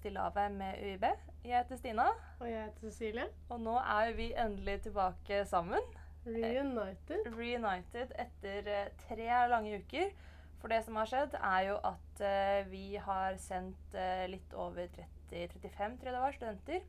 Til 0.00 0.12
i 0.12 0.14
lavet 0.16 0.52
med 0.56 0.78
UiB. 0.82 1.04
Jeg 1.44 1.58
heter 1.58 1.76
Stina, 1.76 2.08
Og 2.40 2.48
jeg 2.48 2.64
heter 2.64 2.90
Cecilie. 2.90 3.26
og 3.48 3.60
nå 3.60 3.76
er 3.78 4.12
vi 4.16 4.32
endelig 4.32 4.80
tilbake 4.82 5.44
sammen. 5.44 5.82
Reunited. 6.26 7.26
Reunited 7.36 8.12
etter 8.18 8.68
eh, 8.70 8.92
tre 9.08 9.48
lange 9.50 9.78
uker. 9.82 10.12
For 10.60 10.70
det 10.70 10.84
som 10.84 10.96
har 10.96 11.08
skjedd, 11.10 11.34
er 11.34 11.64
jo 11.68 11.78
at 11.82 12.20
eh, 12.22 12.70
vi 12.70 12.96
har 12.96 13.36
sendt 13.42 13.94
eh, 13.98 14.28
litt 14.30 14.54
over 14.54 14.86
30-35 15.30 15.98
tror 15.98 16.08
jeg 16.08 16.14
det 16.14 16.22
var, 16.22 16.36
studenter 16.36 16.80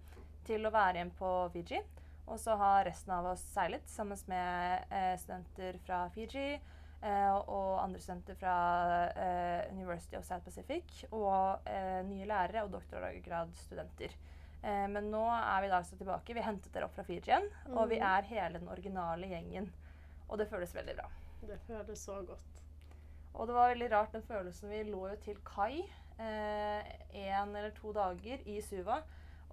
til 0.46 0.68
å 0.68 0.74
være 0.74 1.00
igjen 1.00 1.14
på 1.18 1.32
Fiji. 1.54 1.82
Og 2.28 2.40
så 2.40 2.56
har 2.56 2.86
resten 2.86 3.12
av 3.16 3.32
oss 3.34 3.42
seilet 3.56 3.90
sammen 3.90 4.20
med 4.30 4.94
eh, 4.94 5.16
studenter 5.20 5.82
fra 5.88 6.06
Fiji 6.14 6.54
eh, 6.54 6.73
og 7.04 7.82
andre 7.84 8.00
studenter 8.00 8.36
fra 8.40 8.54
eh, 9.12 9.72
University 9.74 10.16
of 10.16 10.24
South 10.26 10.46
Pacific 10.46 11.04
og 11.12 11.60
eh, 11.68 12.00
nye 12.08 12.26
lærere 12.30 12.64
og 12.64 12.72
doktorgradsstudenter. 12.72 14.14
Eh, 14.64 14.86
men 14.88 15.10
nå 15.12 15.24
er 15.36 15.62
vi 15.66 15.72
da 15.74 15.82
altså 15.82 15.98
tilbake. 16.00 16.34
Vi 16.38 16.46
hentet 16.46 16.72
dere 16.74 16.86
opp 16.88 16.96
fra 16.96 17.04
Fiji 17.04 17.20
igjen, 17.26 17.50
og 17.74 17.90
vi 17.92 18.00
Mhm. 18.00 18.08
er 18.08 18.22
hele 18.32 18.60
den 18.60 18.70
originale 18.72 19.28
gjengen. 19.28 19.72
Og 20.30 20.38
det 20.40 20.48
føles 20.50 20.74
veldig 20.74 20.96
bra. 20.96 21.10
Det 21.48 21.60
føles 21.68 22.00
så 22.06 22.22
godt. 22.26 22.62
Og 23.36 23.48
det 23.48 23.56
var 23.56 23.74
veldig 23.74 23.92
rart 23.92 24.12
den 24.14 24.22
følelsen. 24.24 24.70
Vi 24.70 24.84
lå 24.92 25.10
jo 25.10 25.16
til 25.26 25.36
kai 25.44 25.84
én 26.20 27.56
eller 27.58 27.72
to 27.76 27.92
dager 27.94 28.40
i 28.48 28.62
Suva. 28.62 29.02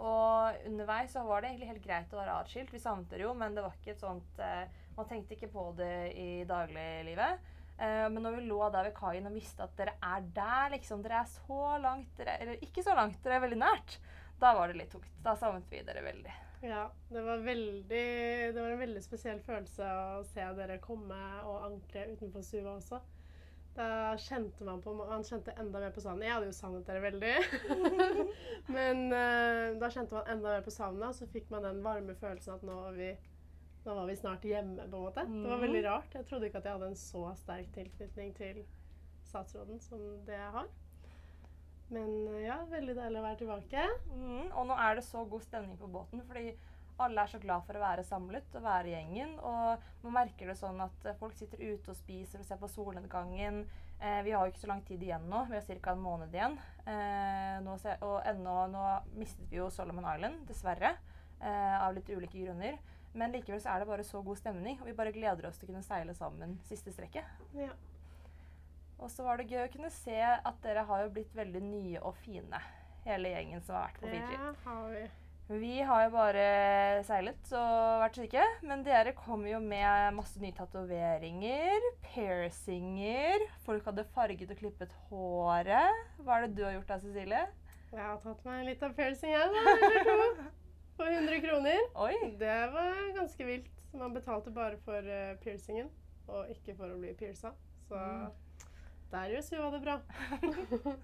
Og 0.01 0.55
underveis 0.67 1.13
så 1.13 1.25
var 1.27 1.41
det 1.43 1.51
egentlig 1.51 1.69
helt 1.69 1.85
greit 1.85 2.13
å 2.15 2.21
være 2.21 2.37
atskilt. 2.45 2.71
Vi 2.73 2.79
savnet 2.79 3.09
dere 3.11 3.27
jo, 3.27 3.35
men 3.35 3.55
det 3.55 3.63
var 3.65 3.73
ikke 3.77 3.91
et 3.97 4.01
sånt 4.01 4.39
eh, 4.39 4.67
Man 5.01 5.09
tenkte 5.09 5.33
ikke 5.33 5.49
på 5.49 5.71
det 5.79 6.13
i 6.21 6.45
dagliglivet. 6.49 7.47
Eh, 7.81 8.07
men 8.13 8.21
når 8.21 8.37
vi 8.37 8.49
lå 8.51 8.59
der 8.69 8.91
ved 8.91 8.97
kaien 8.99 9.29
og 9.31 9.33
visste 9.33 9.65
at 9.65 9.73
dere 9.79 9.95
er 10.05 10.27
der, 10.37 10.75
liksom 10.75 11.01
Dere 11.05 11.23
er 11.23 11.31
så 11.31 11.79
langt 11.81 12.11
dere, 12.19 12.37
Eller 12.43 12.65
ikke 12.67 12.85
så 12.85 12.93
langt, 12.99 13.17
dere 13.25 13.39
er 13.39 13.47
veldig 13.47 13.61
nært. 13.63 13.97
Da 14.41 14.53
var 14.57 14.69
det 14.69 14.77
litt 14.77 14.93
tungt. 14.93 15.09
Da 15.25 15.33
savnet 15.41 15.73
vi 15.73 15.81
dere 15.87 16.05
veldig. 16.05 16.35
Ja, 16.69 16.91
det 17.09 17.23
var 17.25 17.41
veldig 17.41 18.03
Det 18.53 18.61
var 18.61 18.75
en 18.75 18.83
veldig 18.83 19.01
spesiell 19.01 19.41
følelse 19.41 19.89
å 19.89 20.21
se 20.29 20.45
dere 20.59 20.77
komme 20.85 21.21
og 21.49 21.65
ankre 21.71 22.05
utenfor 22.13 22.45
Suva 22.45 22.77
også. 22.77 23.01
Da 23.79 23.89
kjente 24.21 24.67
man 24.69 24.83
på 24.85 24.93
Man 24.99 25.25
kjente 25.25 25.57
enda 25.57 25.81
mer 25.81 25.97
på 25.97 26.05
savnet. 26.05 26.29
Jeg 26.29 26.37
hadde 26.37 26.51
jo 26.51 26.59
savnet 26.61 26.89
dere 26.91 27.05
veldig. 27.07 27.35
Men 28.77 29.07
uh, 29.09 29.81
da 29.81 29.89
kjente 29.89 30.19
man 30.19 30.29
enda 30.29 30.59
mer 30.59 30.67
på 30.67 30.75
savnet, 30.75 31.09
og 31.09 31.17
så 31.17 31.33
fikk 31.33 31.49
man 31.55 31.65
den 31.65 31.81
varme 31.87 32.17
følelsen 32.21 32.59
at 32.59 32.67
nå 32.67 32.77
er 32.91 32.99
vi 32.99 33.13
nå 33.87 33.95
var 33.97 34.07
vi 34.07 34.17
snart 34.17 34.43
hjemme, 34.45 34.77
på 34.91 34.97
en 34.97 35.05
måte. 35.07 35.25
Det 35.27 35.49
var 35.51 35.57
Mhm. 35.57 35.65
veldig 35.67 35.85
rart. 35.85 36.13
Jeg 36.15 36.27
trodde 36.27 36.47
ikke 36.51 36.59
at 36.59 36.65
jeg 36.65 36.73
hadde 36.73 36.87
en 36.89 36.95
så 36.95 37.35
sterk 37.37 37.73
tilknytning 37.73 38.35
til 38.37 38.65
statsråden 39.25 39.81
som 39.81 39.99
det 40.27 40.35
jeg 40.37 40.51
har. 40.53 40.67
Men 41.91 42.11
eh, 42.35 42.45
ja, 42.47 42.59
veldig 42.71 42.95
deilig 42.97 43.19
å 43.19 43.25
være 43.27 43.41
tilbake. 43.41 43.87
Mm, 44.15 44.51
og 44.55 44.67
nå 44.69 44.77
er 44.79 44.95
det 45.01 45.05
så 45.05 45.25
god 45.29 45.43
stemning 45.43 45.77
på 45.81 45.89
båten, 45.91 46.23
fordi 46.29 46.53
alle 47.01 47.23
er 47.25 47.27
så 47.33 47.41
glad 47.41 47.65
for 47.65 47.73
å 47.79 47.81
være 47.83 48.05
samlet 48.05 48.55
og 48.55 48.63
være 48.63 48.87
i 48.91 48.95
gjengen. 48.95 49.33
Og 49.41 49.79
man 50.05 50.13
merker 50.21 50.47
det 50.53 50.59
sånn 50.61 50.81
at 50.85 51.07
eh, 51.07 51.15
folk 51.19 51.35
sitter 51.35 51.59
ute 51.59 51.91
og 51.91 51.97
spiser 51.97 52.39
og 52.43 52.45
ser 52.47 52.61
på 52.61 52.69
solnedgangen. 52.71 53.65
Eh, 54.01 54.23
vi 54.23 54.31
har 54.33 54.45
jo 54.47 54.53
ikke 54.53 54.63
så 54.67 54.71
lang 54.71 54.85
tid 54.87 55.03
igjen 55.03 55.27
nå. 55.29 55.47
Vi 55.51 55.57
har 55.59 55.81
ca. 55.81 55.93
en 55.93 56.05
måned 56.05 56.33
igjen. 56.37 56.59
Eh, 56.87 57.59
nå 57.65 57.75
og 58.03 58.23
ennå 58.25 58.55
nå 58.71 58.85
mistet 59.17 59.49
vi 59.51 59.57
jo 59.59 59.69
Solomon 59.71 60.05
Island, 60.15 60.47
dessverre. 60.47 60.95
Eh, 61.41 61.77
av 61.83 61.95
litt 61.95 62.09
ulike 62.09 62.37
grunner. 62.45 62.79
Men 63.19 63.33
likevel 63.35 63.61
så 63.63 63.73
er 63.73 63.83
det 63.83 63.89
bare 63.91 64.05
så 64.07 64.21
god 64.23 64.39
stemning, 64.39 64.77
og 64.81 64.87
vi 64.87 64.95
bare 64.95 65.13
gleder 65.15 65.49
oss 65.49 65.59
til 65.59 65.67
å 65.67 65.73
kunne 65.73 65.83
seile 65.87 66.15
sammen 66.15 66.59
siste 66.69 66.93
strekket. 66.95 67.27
Ja. 67.59 67.73
Og 69.01 69.11
så 69.11 69.25
var 69.25 69.41
det 69.41 69.49
gøy 69.51 69.65
å 69.65 69.73
kunne 69.73 69.91
se 69.91 70.19
at 70.21 70.61
dere 70.63 70.85
har 70.87 71.07
jo 71.07 71.15
blitt 71.17 71.33
veldig 71.35 71.63
nye 71.65 72.03
og 72.05 72.15
fine, 72.21 72.61
hele 73.07 73.33
gjengen 73.33 73.65
som 73.65 73.79
har 73.79 73.89
vært 73.89 74.01
på 74.03 74.11
Det 74.13 74.21
Fiji. 74.21 74.55
har 74.67 74.87
vi. 74.95 75.03
Vi 75.51 75.81
har 75.83 76.05
jo 76.05 76.11
bare 76.15 76.43
seilet 77.09 77.49
og 77.59 78.03
vært 78.05 78.19
syke, 78.21 78.45
men 78.63 78.85
dere 78.87 79.17
kom 79.19 79.43
jo 79.49 79.59
med 79.59 80.15
masse 80.15 80.39
nye 80.39 80.55
tatoveringer, 80.55 81.89
piercinger, 82.05 83.43
folk 83.67 83.89
hadde 83.91 84.05
farget 84.15 84.53
og 84.55 84.61
klippet 84.61 84.95
håret. 85.09 86.07
Hva 86.23 86.37
er 86.37 86.47
det 86.47 86.55
du 86.55 86.63
har 86.69 86.77
gjort 86.77 86.93
da, 86.93 87.01
Cecilie? 87.03 87.43
Jeg 87.91 87.99
har 88.05 88.21
tatt 88.23 88.47
meg 88.47 88.63
litt 88.69 88.83
av 88.87 88.95
piercing, 88.95 89.35
jeg, 89.35 89.51
da. 89.51 89.75
Eller 89.75 90.07
to. 90.07 90.47
For 91.01 91.09
100 91.09 91.41
kroner. 91.41 91.79
Oi! 92.05 92.15
Det 92.41 92.57
var 92.75 92.99
ganske 93.17 93.45
vilt. 93.49 93.69
Man 93.97 94.13
betalte 94.15 94.53
bare 94.55 94.77
for 94.85 95.01
uh, 95.09 95.33
piercingen, 95.41 95.89
og 96.29 96.51
ikke 96.53 96.75
for 96.77 96.93
å 96.93 96.99
bli 97.01 97.15
pierca. 97.19 97.55
Så 97.89 97.97
Mm. 97.97 98.29
der 99.11 99.33
gjør 99.33 99.43
Suva 99.43 99.71
det 99.73 99.81
bra. 99.83 99.97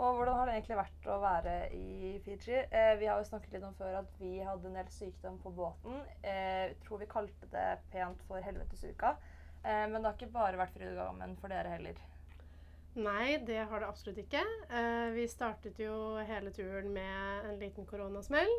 Og 0.00 0.14
hvordan 0.16 0.36
har 0.38 0.46
det 0.48 0.54
egentlig 0.56 0.78
vært 0.78 1.06
å 1.12 1.16
være 1.20 1.54
i 1.76 2.12
Fiji? 2.24 2.56
Eh, 2.72 2.94
vi 3.00 3.08
har 3.10 3.18
jo 3.20 3.26
snakket 3.28 3.52
litt 3.58 3.66
om 3.68 3.74
før 3.76 3.98
at 4.00 4.14
vi 4.22 4.38
hadde 4.40 4.70
en 4.70 4.78
del 4.78 4.88
sykdom 4.94 5.36
på 5.42 5.52
båten. 5.52 5.98
Eh, 6.24 6.72
tror 6.86 7.02
vi 7.02 7.08
kalte 7.10 7.48
det 7.52 7.66
pent 7.92 8.22
for 8.28 8.40
helvetesuka. 8.40 9.10
Eh, 9.60 9.84
men 9.90 9.98
det 10.00 10.06
har 10.08 10.16
ikke 10.16 10.32
bare 10.32 10.56
vært 10.62 10.72
fryd 10.78 10.94
og 10.94 11.02
gammen 11.02 11.36
for 11.42 11.52
dere 11.52 11.74
heller. 11.74 12.00
Nei, 12.98 13.38
det 13.46 13.60
har 13.70 13.80
det 13.80 13.86
absolutt 13.86 14.18
ikke. 14.18 14.40
Eh, 14.74 15.12
vi 15.14 15.28
startet 15.30 15.78
jo 15.78 16.18
hele 16.26 16.50
turen 16.50 16.88
med 16.90 17.46
en 17.46 17.58
liten 17.60 17.86
koronasmell. 17.86 18.50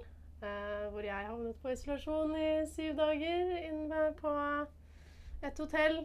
Eh, 0.42 0.86
hvor 0.94 1.04
jeg 1.04 1.28
havnet 1.28 1.58
på 1.60 1.74
isolasjon 1.74 2.32
i 2.40 2.64
syv 2.72 2.96
dager 2.98 3.52
inne 3.60 4.06
på 4.22 4.32
et 5.44 5.60
hotell 5.60 6.00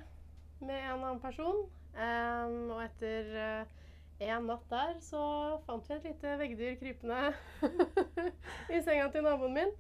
med 0.59 0.75
en 0.75 0.97
annen 0.97 1.20
person. 1.22 1.62
Eh, 1.94 2.56
og 2.75 2.82
etter 2.82 3.31
eh, 3.44 3.76
en 4.26 4.50
natt 4.50 4.66
der 4.72 4.97
så 5.06 5.22
fant 5.69 5.86
vi 5.86 5.94
et 5.94 6.09
lite 6.10 6.34
veggdyr 6.41 6.75
krypende 6.81 7.20
i 8.75 8.81
senga 8.82 9.06
til 9.15 9.22
naboen 9.28 9.54
min. 9.54 9.70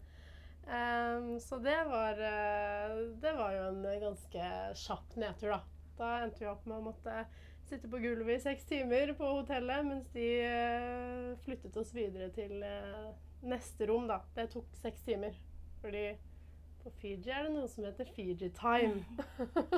Eh, 0.70 1.32
så 1.42 1.58
det 1.66 1.80
var, 1.90 2.22
eh, 2.30 2.94
det 3.26 3.34
var 3.42 3.58
jo 3.58 3.66
en 3.72 3.82
ganske 4.06 4.54
kjapp 4.86 5.18
nedtur, 5.18 5.56
da. 5.56 5.60
Da 5.98 6.14
endte 6.22 6.44
vi 6.44 6.48
opp 6.52 6.62
med 6.68 6.78
å 6.78 6.86
måtte 6.92 7.18
sitte 7.66 7.88
på 7.90 7.98
gulvet 7.98 8.38
i 8.38 8.42
seks 8.42 8.66
timer 8.68 9.12
på 9.18 9.28
hotellet 9.40 9.86
mens 9.86 10.06
de 10.14 10.26
eh, 10.44 11.32
flyttet 11.44 11.76
oss 11.80 11.92
videre 11.94 12.28
til 12.34 12.62
eh, 12.62 13.08
neste 13.46 13.88
rom, 13.90 14.06
da. 14.10 14.20
Det 14.36 14.48
tok 14.52 14.68
seks 14.82 15.02
timer. 15.06 15.34
Fordi 15.82 16.06
på 16.82 16.92
Fiji 17.00 17.32
er 17.34 17.46
det 17.46 17.54
noe 17.56 17.68
som 17.70 17.86
heter 17.86 18.10
Fiji 18.14 18.50
time. 18.54 19.02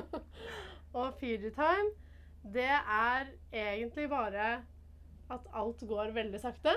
og 0.98 1.16
Fiji 1.20 1.52
time, 1.56 1.94
det 2.44 2.68
er 2.68 3.32
egentlig 3.52 4.08
bare 4.12 4.50
at 5.32 5.50
alt 5.56 5.84
går 5.88 6.12
veldig 6.16 6.40
sakte. 6.40 6.74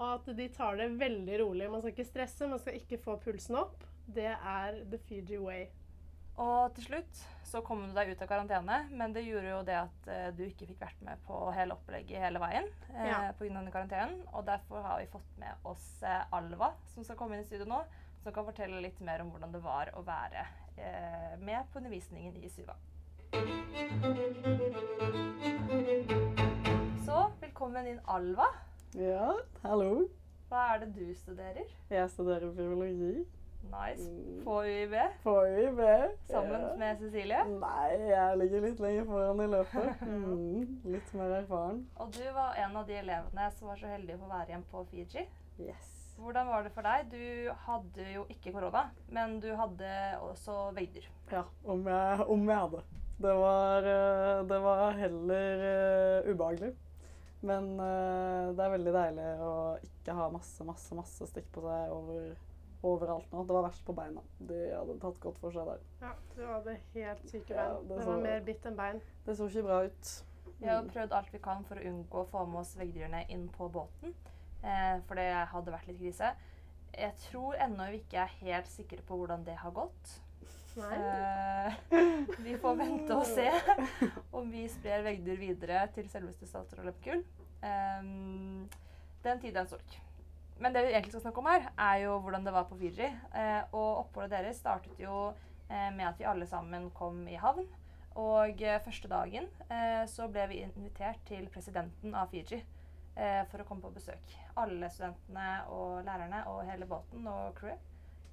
Og 0.00 0.14
at 0.14 0.30
de 0.38 0.46
tar 0.54 0.78
det 0.80 0.92
veldig 1.00 1.42
rolig. 1.42 1.70
Man 1.70 1.82
skal 1.82 1.92
ikke 1.92 2.08
stresse, 2.08 2.48
man 2.48 2.62
skal 2.62 2.78
ikke 2.78 3.02
få 3.02 3.18
pulsen 3.20 3.58
opp. 3.60 3.82
Det 4.10 4.30
er 4.30 4.80
the 4.90 4.98
Fiji 5.08 5.38
way. 5.38 5.66
Og 6.40 6.72
til 6.76 6.86
slutt 6.86 7.20
så 7.50 7.60
kom 7.66 7.82
du 7.88 7.92
deg 7.96 8.12
ut 8.14 8.20
av 8.22 8.28
karantene, 8.30 8.76
men 8.94 9.12
det 9.12 9.24
gjorde 9.26 9.50
jo 9.50 9.58
det 9.66 9.74
at 9.80 10.06
eh, 10.12 10.28
du 10.36 10.44
ikke 10.46 10.68
fikk 10.70 10.78
vært 10.84 11.00
med 11.04 11.18
på 11.26 11.38
hele 11.52 11.74
opplegget 11.74 12.22
hele 12.22 12.40
veien 12.42 12.68
eh, 12.94 13.08
Ja. 13.10 13.18
på 13.36 13.44
grunn 13.44 13.58
av 13.58 13.64
denne 13.64 13.74
karantenen. 13.74 14.20
Og 14.32 14.46
derfor 14.46 14.84
har 14.86 15.00
vi 15.02 15.08
fått 15.10 15.32
med 15.42 15.66
oss 15.66 15.84
eh, 16.06 16.22
Alva, 16.36 16.70
som 16.94 17.04
skal 17.04 17.18
komme 17.18 17.36
inn 17.36 17.42
i 17.44 17.48
studio 17.48 17.66
nå, 17.68 17.80
som 18.22 18.32
kan 18.36 18.46
fortelle 18.46 18.80
litt 18.84 19.00
mer 19.04 19.24
om 19.24 19.32
hvordan 19.34 19.52
det 19.56 19.62
var 19.64 19.90
å 19.98 20.04
være 20.06 20.46
eh, 20.78 21.34
med 21.42 21.66
på 21.72 21.82
undervisningen 21.82 22.38
i 22.40 22.48
Suva. 22.54 22.78
Så 27.04 27.18
velkommen 27.42 27.86
inn, 27.90 28.00
Alva. 28.06 28.46
Ja, 28.96 29.34
hallo. 29.66 30.06
Hva 30.50 30.64
er 30.76 30.80
det 30.84 30.92
du 30.96 31.04
studerer? 31.14 31.66
Jeg 31.90 32.10
studerer 32.14 32.50
biologi 32.54 33.24
Nice. 33.62 34.02
Mm. 34.02 34.44
På 34.44 34.62
UiB, 34.64 34.94
på 35.22 35.34
UiB. 35.46 35.80
sammen 36.26 36.60
Ja. 36.60 36.76
med 36.76 36.98
Cecilie. 36.98 37.44
Nei, 37.44 37.90
jeg 38.08 38.38
ligger 38.38 38.60
litt 38.60 38.80
lenger 38.80 39.04
foran 39.04 39.40
i 39.40 39.46
løpet. 39.46 40.00
Mm, 40.10 40.80
litt 40.84 41.14
mer 41.14 41.36
erfaren. 41.42 41.84
Og 41.96 42.12
du 42.12 42.24
var 42.34 42.54
en 42.58 42.76
av 42.76 42.86
de 42.86 42.98
elevene 42.98 43.50
som 43.56 43.68
var 43.68 43.76
så 43.76 43.86
heldig 43.92 44.16
å 44.16 44.22
få 44.24 44.30
være 44.32 44.48
igjen 44.52 44.66
på 44.72 44.84
Fiji. 44.90 45.26
Yes. 45.60 45.96
Hvordan 46.20 46.50
var 46.52 46.64
det 46.64 46.72
for 46.74 46.84
deg? 46.84 47.12
Du 47.12 47.52
hadde 47.66 48.06
jo 48.12 48.26
ikke 48.28 48.52
korona, 48.52 48.90
men 49.08 49.38
du 49.40 49.48
hadde 49.56 49.92
også 50.20 50.70
vegder. 50.76 51.06
Ja, 51.32 51.44
om 51.64 51.86
jeg, 51.88 52.26
om 52.26 52.48
jeg 52.48 52.58
hadde. 52.64 52.82
Det 53.20 53.32
var, 53.36 53.88
eh, 53.88 54.42
det 54.48 54.58
var 54.64 54.92
heller 54.96 55.64
uh, 56.24 56.30
ubehagelig. 56.30 56.70
Men 57.40 57.72
uh, 57.80 58.52
det 58.52 58.64
er 58.64 58.72
veldig 58.74 58.92
deilig 58.96 59.26
å 59.44 59.52
ikke 59.84 60.16
ha 60.16 60.28
masse, 60.32 60.64
masse, 60.64 60.96
masse 60.96 61.28
stikk 61.28 61.48
på 61.54 61.64
seg 61.64 61.92
over, 61.96 62.30
overalt 62.82 63.32
nå. 63.32 63.42
Det 63.46 63.54
var 63.54 63.62
verst 63.68 63.84
på 63.84 63.92
beina. 63.96 64.20
De 64.38 64.58
hadde 64.74 64.98
tatt 65.02 65.20
godt 65.20 65.38
for 65.38 65.50
seg 65.52 65.66
der. 65.66 65.80
Ja, 66.00 66.12
du 66.36 66.42
hadde 66.46 66.76
helt 66.94 67.28
syke 67.30 67.54
Ja, 67.54 67.66
bein. 67.74 67.88
det 67.88 67.96
det 67.96 68.04
så- 68.04 68.10
var 68.14 68.22
mer 68.22 68.40
bitt 68.40 68.66
enn 68.66 68.76
bein. 68.76 69.00
Det 69.26 69.36
så 69.36 69.48
ikke 69.48 69.62
bra 69.66 69.82
ut. 69.84 70.24
Vi 70.60 70.66
har 70.68 70.82
prøvd 70.84 71.12
alt 71.12 71.32
vi 71.32 71.38
kan 71.38 71.64
for 71.64 71.74
å 71.76 71.84
unngå 71.84 72.12
å 72.24 72.28
få 72.28 72.46
med 72.46 72.60
oss 72.60 72.74
veggdyrene 72.76 73.24
inn 73.30 73.48
på 73.48 73.68
båten. 73.72 74.14
Eh, 74.62 75.00
for 75.06 75.14
det 75.14 75.48
hadde 75.48 75.72
vært 75.72 75.86
litt 75.88 75.98
krise. 76.00 76.34
Jeg 76.92 77.14
tror 77.30 77.54
ennå 77.54 77.90
vi 77.90 77.98
ikke 78.02 78.18
er 78.18 78.26
helt 78.40 78.66
sikre 78.66 78.98
på 79.06 79.16
hvordan 79.16 79.44
det 79.44 79.54
har 79.56 79.70
gått. 79.70 80.20
Nei. 80.76 80.94
Eh, 80.94 81.72
vi 82.42 82.56
får 82.56 82.76
vente 82.76 83.10
og 83.16 83.24
se 83.26 83.50
om 84.32 84.50
vi 84.50 84.68
sprer 84.68 85.02
veggdyr 85.02 85.36
videre 85.38 85.88
til 85.94 86.08
selveste 86.08 86.46
statsråd 86.46 86.84
Lepkul. 86.84 87.24
Eh, 87.62 88.02
den 89.22 89.40
tid, 89.40 89.56
en 89.56 89.66
sorg. 89.66 89.96
Men 90.60 90.74
det 90.74 90.82
vi 90.84 90.92
egentlig 90.92 91.14
skal 91.14 91.22
snakke 91.24 91.40
om 91.40 91.48
her, 91.48 91.70
er 91.80 92.02
jo 92.04 92.18
hvordan 92.20 92.44
det 92.44 92.52
var 92.52 92.66
på 92.68 92.76
Fiji. 92.76 93.06
Eh, 93.08 93.60
og 93.72 94.02
oppholdet 94.04 94.34
deres 94.34 94.60
startet 94.60 94.98
jo 95.00 95.30
eh, 95.70 95.88
med 95.96 96.04
at 96.10 96.20
vi 96.20 96.28
alle 96.28 96.48
sammen 96.48 96.90
kom 96.96 97.22
i 97.28 97.38
havn. 97.40 97.64
Og 98.20 98.60
eh, 98.60 98.80
første 98.84 99.08
dagen 99.08 99.48
eh, 99.70 100.04
så 100.10 100.28
ble 100.28 100.44
vi 100.50 100.60
invitert 100.66 101.22
til 101.28 101.46
presidenten 101.52 102.12
av 102.18 102.28
Fiji 102.32 102.58
eh, 102.60 103.44
for 103.48 103.62
å 103.62 103.68
komme 103.68 103.86
på 103.86 103.94
besøk. 103.94 104.34
Alle 104.60 104.90
studentene 104.92 105.62
og 105.72 106.02
lærerne 106.04 106.42
og 106.52 106.66
hele 106.68 106.88
båten 106.90 107.24
og 107.30 107.54
crewet 107.60 107.86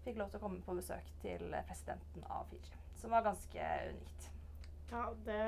fikk 0.03 0.19
lov 0.19 0.31
til 0.31 0.39
å 0.39 0.44
komme 0.44 0.63
på 0.63 0.75
besøk 0.75 1.07
til 1.24 1.47
presidenten 1.68 2.27
av 2.31 2.47
Fiji. 2.51 2.75
Som 2.97 3.15
var 3.15 3.24
ganske 3.24 3.71
unikt. 3.94 4.33
Ja, 4.88 5.07
det, 5.27 5.39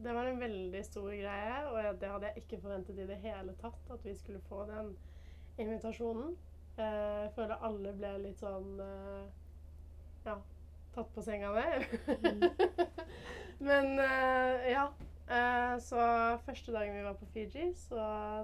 det 0.00 0.12
var 0.16 0.24
en 0.24 0.40
veldig 0.40 0.80
stor 0.84 1.10
greie, 1.12 1.56
og 1.68 2.00
det 2.00 2.08
hadde 2.12 2.30
jeg 2.30 2.44
ikke 2.44 2.60
forventet 2.62 2.96
i 2.96 3.08
det 3.08 3.18
hele 3.20 3.52
tatt, 3.60 3.82
at 3.92 4.04
vi 4.04 4.14
skulle 4.16 4.40
få 4.48 4.62
den 4.70 4.94
invitasjonen. 5.62 6.36
Eh, 6.78 7.22
Jeg 7.24 7.32
føler 7.34 7.64
alle 7.66 7.92
ble 7.98 8.12
litt 8.22 8.38
sånn 8.40 8.78
eh, 8.80 9.26
Ja, 10.26 10.36
tatt 10.94 11.10
på 11.14 11.22
senga 11.26 11.50
der. 11.56 11.84
Men 13.68 13.98
eh, 13.98 14.70
ja. 14.72 14.88
Så 15.84 15.98
første 16.46 16.72
dagen 16.72 16.94
vi 16.96 17.02
var 17.04 17.12
på 17.20 17.26
Fiji, 17.34 17.66
så 17.76 17.98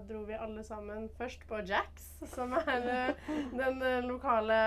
dro 0.05 0.19
vi 0.29 0.35
alle 0.37 0.61
sammen 0.69 1.07
først 1.17 1.47
på 1.49 1.63
Jacks, 1.65 2.11
som 2.29 2.53
er 2.59 3.15
den 3.57 3.81
lokale 4.05 4.59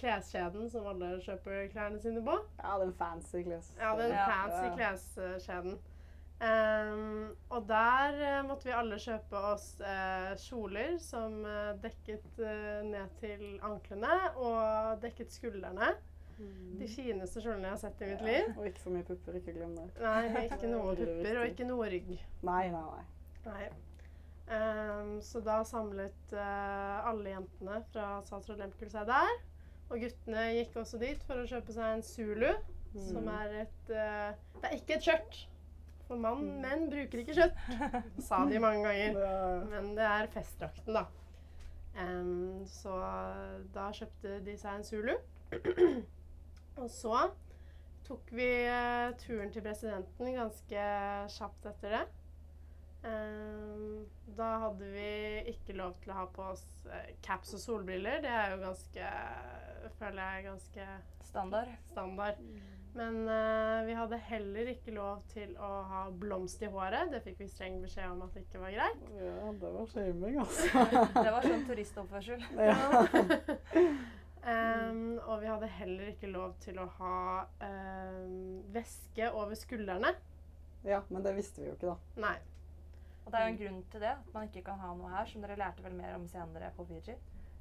kleskjeden 0.00 0.66
som 0.72 0.88
alle 0.90 1.12
kjøper 1.22 1.68
klærne 1.70 2.00
sine 2.02 2.22
på. 2.26 2.34
Ja, 2.58 2.74
den 2.82 2.90
fancy 2.98 3.44
kles. 3.46 3.70
Ja, 3.78 3.92
den 4.00 4.10
fancy 4.16 4.66
Ja. 4.66 4.74
kleskjeden. 4.80 5.78
Ehm, 6.38 7.32
og 7.50 7.64
der 7.66 8.14
uh, 8.22 8.44
måtte 8.46 8.68
vi 8.68 8.74
alle 8.78 8.98
kjøpe 9.02 9.40
oss 9.50 9.72
uh, 9.82 10.36
kjoler 10.38 10.92
som 11.02 11.40
uh, 11.42 11.72
dekket 11.82 12.38
ned 12.86 13.16
til 13.18 13.42
anklene 13.66 14.18
og 14.36 15.00
dekket 15.02 15.34
skuldrene. 15.34 15.88
De 16.78 16.86
fineste 16.86 17.42
kjolene 17.42 17.66
jeg 17.66 17.74
har 17.74 17.80
sett 17.82 18.02
i 18.06 18.10
mitt 18.12 18.22
liv. 18.22 18.52
Og 18.54 18.68
ikke 18.70 18.84
for 18.84 18.94
mye 18.94 19.06
pupper, 19.08 19.40
ikke 19.40 19.56
glem 19.56 19.72
det. 19.74 19.88
Nei, 19.98 20.44
ikke 20.44 20.70
noe 20.76 20.94
pupper 20.94 21.40
og 21.40 21.48
ikke 21.50 21.66
noe 21.66 21.88
rygg. 21.90 22.12
Nei, 22.46 22.62
nei, 22.70 22.84
nei. 22.86 23.04
Nei. 23.48 23.66
Um, 24.48 25.10
så 25.20 25.42
da 25.44 25.58
samlet 25.66 26.32
alle 26.38 27.34
jentene 27.34 27.82
fra 27.90 28.06
Statsråd 28.24 28.62
Lempkul 28.62 28.94
seg 28.94 29.10
der. 29.10 29.34
Og 29.90 29.98
guttene 30.04 30.46
gikk 30.60 30.78
også 30.78 31.02
dit 31.02 31.26
for 31.26 31.42
å 31.42 31.48
kjøpe 31.50 31.74
seg 31.74 31.96
en 31.98 32.06
Zulu, 32.06 32.50
som 32.94 33.26
Mm. 33.26 33.34
er 33.34 33.60
et 33.66 33.90
Det 33.90 34.68
er 34.70 34.78
ikke 34.78 34.94
et 35.00 35.04
skjørt. 35.10 35.42
For 36.08 36.16
mann, 36.16 36.40
Mm. 36.40 36.60
menn 36.64 36.86
bruker 36.90 37.20
ikke 37.20 37.34
kjøtt, 37.36 38.22
sa 38.24 38.38
de 38.48 38.58
mange 38.64 38.82
ganger. 38.86 39.18
Er, 39.20 39.64
Men 39.68 39.90
det 39.98 40.04
er 40.08 40.30
festdrakten, 40.32 40.94
da. 40.96 41.04
Um, 41.98 42.64
så 42.70 42.94
da 43.74 43.88
kjøpte 43.92 44.38
de 44.46 44.54
seg 44.56 44.78
en 44.78 44.84
Zulu. 44.86 45.14
Og 46.78 46.88
så 46.94 47.26
tok 48.06 48.30
vi 48.32 48.46
eh, 48.70 49.10
turen 49.20 49.50
til 49.52 49.64
presidenten 49.66 50.30
ganske 50.36 50.84
kjapt 51.34 51.66
etter 51.72 51.96
det. 51.98 52.04
Um, 53.04 54.06
da 54.38 54.46
hadde 54.64 54.88
vi 54.90 55.10
ikke 55.52 55.76
lov 55.78 55.94
til 56.02 56.10
å 56.14 56.16
ha 56.22 56.24
på 56.34 56.46
oss 56.54 56.64
eh, 56.90 57.12
caps 57.22 57.52
og 57.58 57.60
solbriller. 57.62 58.22
Det 58.24 58.30
er 58.32 58.54
jo 58.54 58.62
ganske 58.64 59.12
føler 59.98 60.22
jeg 60.22 60.40
er 60.40 60.48
ganske 60.48 60.88
Standard. 61.28 61.68
standard. 61.92 62.40
Men 62.98 63.28
uh, 63.28 63.86
vi 63.86 63.94
hadde 63.94 64.18
heller 64.26 64.70
ikke 64.72 64.92
lov 64.96 65.20
til 65.30 65.52
å 65.62 65.68
ha 65.86 66.00
blomst 66.10 66.62
i 66.66 66.70
håret. 66.72 67.12
Det 67.12 67.20
fikk 67.22 67.44
vi 67.44 67.46
streng 67.50 67.78
beskjed 67.82 68.10
om 68.10 68.24
at 68.26 68.34
det 68.34 68.42
ikke 68.46 68.62
var 68.62 68.74
greit. 68.74 69.04
ja, 69.14 69.52
det 69.62 69.70
var 69.76 69.92
shaming, 69.92 70.38
altså. 70.42 70.82
Det 71.14 71.34
var 71.36 71.46
sånn 71.46 71.66
turistoppførsel. 71.68 72.42
Ja. 72.58 72.76
um, 74.42 75.14
og 75.28 75.36
vi 75.44 75.52
hadde 75.52 75.70
heller 75.78 76.10
ikke 76.10 76.32
lov 76.32 76.58
til 76.64 76.82
å 76.82 76.88
ha 76.98 77.20
um, 77.62 78.58
væske 78.74 79.30
over 79.30 79.54
skuldrene. 79.58 80.14
ja, 80.86 81.04
men 81.08 81.22
det 81.22 81.36
visste 81.38 81.62
vi 81.62 81.70
jo 81.70 81.78
ikke, 81.78 81.94
da. 81.94 82.22
Nei. 82.26 82.36
Og 83.28 83.30
det 83.30 83.38
er 83.38 83.44
jo 83.44 83.52
en 83.52 83.62
grunn 83.62 83.80
til 83.92 84.02
det, 84.02 84.14
at 84.16 84.34
man 84.34 84.46
ikke 84.48 84.64
kan 84.64 84.78
ha 84.80 84.94
noe 84.96 85.10
her, 85.12 85.26
som 85.28 85.42
dere 85.44 85.58
lærte 85.60 85.84
vel 85.84 85.94
mer 85.94 86.14
om 86.16 86.26
senere 86.26 86.70
på 86.74 86.86
Fiji. 86.88 87.14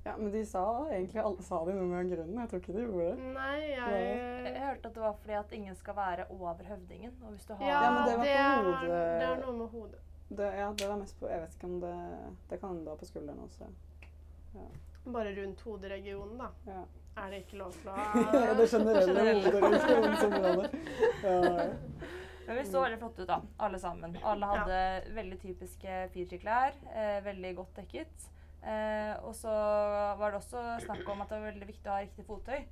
Ja, 0.07 0.13
Men 0.17 0.31
de 0.31 0.41
sa 0.47 0.63
egentlig 0.87 1.19
alle 1.21 1.43
sa 1.43 1.59
de 1.67 1.73
noe 1.75 1.87
med 1.91 2.11
grunnen. 2.13 2.37
Jeg 2.39 2.49
tror 2.51 2.61
ikke 2.63 2.75
de 2.77 2.83
gjorde 2.85 3.07
det. 3.11 3.29
Nei, 3.35 3.61
Jeg 3.67 4.03
jeg 4.47 4.61
hørte 4.63 4.89
at 4.89 4.93
det 4.95 5.03
var 5.03 5.15
fordi 5.21 5.33
at 5.39 5.55
ingen 5.57 5.75
skal 5.75 5.95
være 5.97 6.25
over 6.31 6.63
høvdingen. 6.71 7.15
Og 7.23 7.33
hvis 7.35 7.47
du 7.47 7.53
har 7.53 7.65
Ja, 7.67 7.79
Ja, 7.83 7.89
men 7.91 8.09
det 8.09 8.17
var 8.17 8.23
det, 8.23 8.35
på 8.37 8.91
er, 8.91 9.17
det 9.19 9.27
er 9.31 9.41
noe 9.45 9.57
med 9.57 9.67
hodet. 9.73 9.99
det. 10.29 10.51
Ja, 10.59 10.69
det 10.79 10.87
var 10.89 11.01
mest 11.01 11.19
på 11.19 11.29
Jeg 11.29 11.41
vet 11.41 11.53
ikke 11.57 11.67
om 11.67 11.79
det 11.81 11.95
Det 12.49 12.59
kan 12.59 12.69
hende 12.69 12.83
det 12.85 12.89
var 12.93 13.01
på 13.03 13.05
skulderen 13.11 13.39
også. 13.47 13.67
Ja. 14.55 14.67
Bare 15.11 15.35
rundt 15.41 15.61
hoderegionen, 15.61 16.37
da. 16.37 16.49
Ja. 16.67 16.81
Er 17.17 17.29
det 17.31 17.37
ikke 17.45 17.57
lov 17.57 17.71
til 17.73 17.89
å 17.89 17.95
Ja, 18.47 18.53
det 18.53 18.69
generelle 18.69 19.05
Generelle. 19.05 19.51
hoderegionen 19.51 20.69
Ja, 21.23 21.69
Men 22.47 22.57
vi 22.57 22.65
så 22.65 22.81
veldig 22.81 22.99
flotte 23.01 23.21
ut, 23.23 23.27
da, 23.27 23.41
alle 23.57 23.79
sammen. 23.79 24.17
Alle 24.23 24.45
hadde 24.45 24.81
veldig 25.15 25.39
typiske 25.41 25.95
Fiji-klær. 26.13 26.75
Eh, 26.93 27.17
veldig 27.25 27.55
godt 27.57 27.75
dekket. 27.81 28.29
Eh, 28.67 29.13
og 29.23 29.31
så 29.37 29.53
var 30.19 30.33
det 30.33 30.41
også 30.41 30.63
snakk 30.83 31.07
om 31.07 31.23
at 31.23 31.31
det 31.31 31.39
var 31.39 31.51
veldig 31.53 31.69
viktig 31.69 31.89
å 31.89 31.95
ha 31.95 32.03
riktig 32.03 32.25
fottøy. 32.27 32.65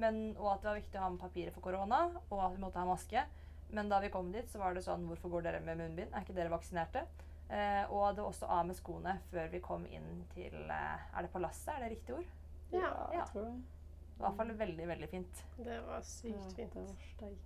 Men, 0.00 0.22
og 0.38 0.54
at 0.54 0.62
det 0.62 0.70
var 0.70 0.78
viktig 0.80 0.98
å 1.00 1.04
ha 1.04 1.10
med 1.12 1.20
papirer 1.20 1.52
for 1.52 1.64
korona, 1.66 2.06
og 2.30 2.38
at 2.46 2.54
vi 2.54 2.62
måtte 2.62 2.80
ha 2.80 2.88
maske. 2.88 3.24
Men 3.72 3.90
da 3.92 3.98
vi 4.00 4.12
kom 4.12 4.30
dit, 4.32 4.48
så 4.52 4.60
var 4.60 4.76
det 4.76 4.84
sånn 4.84 5.04
Hvorfor 5.08 5.32
går 5.32 5.46
dere 5.46 5.60
med 5.64 5.78
munnbind? 5.80 6.12
Er 6.12 6.24
ikke 6.24 6.36
dere 6.36 6.52
vaksinerte? 6.52 7.04
Eh, 7.52 7.84
og 7.92 8.14
det 8.16 8.22
var 8.24 8.30
også 8.30 8.48
av 8.48 8.66
med 8.68 8.76
skoene 8.78 9.14
før 9.30 9.48
vi 9.52 9.60
kom 9.64 9.82
inn 9.92 10.22
til 10.32 10.54
eh, 10.72 11.06
Er 11.12 11.26
det 11.26 11.32
palasset? 11.34 11.74
Er 11.74 11.84
det 11.84 11.90
riktig 11.96 12.14
ord? 12.16 12.28
Ja, 12.72 12.80
ja, 12.86 13.06
jeg 13.18 13.26
tror 13.32 13.48
det. 13.48 13.54
Det 13.58 14.20
var 14.20 14.28
i 14.28 14.28
hvert 14.28 14.38
fall 14.38 14.52
veldig, 14.60 14.88
veldig 14.88 15.08
fint. 15.10 15.44
det 15.58 15.78
var 15.88 16.04
sykt 16.06 16.60
Ja, 16.62 16.70
fint. 16.72 16.76
Det 17.20 17.28
var. 17.28 17.40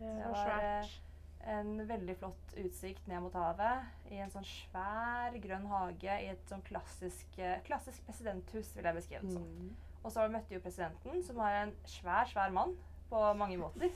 Det 0.00 0.12
var, 0.16 0.52
eh, 0.56 0.84
svært. 0.84 1.09
En 1.48 1.86
veldig 1.88 2.16
flott 2.20 2.52
utsikt 2.60 3.06
ned 3.08 3.22
mot 3.24 3.32
havet 3.34 4.10
i 4.12 4.18
en 4.20 4.30
sånn 4.30 4.44
svær 4.44 5.32
grønn 5.40 5.66
hage 5.70 6.16
i 6.20 6.26
et 6.34 6.42
sånn 6.50 6.60
klassisk, 6.66 7.38
eh, 7.38 7.62
klassisk 7.64 8.04
presidenthus, 8.06 8.74
vil 8.76 8.84
jeg 8.84 8.94
beskrive 8.98 9.22
det 9.24 9.32
som. 9.32 9.42
Mm. 9.42 9.70
Og 10.04 10.12
så 10.12 10.26
møtte 10.32 10.48
vi 10.48 10.54
jo 10.58 10.60
presidenten, 10.64 11.22
som 11.24 11.36
var 11.36 11.50
en 11.62 11.72
svær, 11.88 12.24
svær 12.28 12.52
mann 12.52 12.76
på 13.10 13.22
mange 13.36 13.56
måter. 13.60 13.90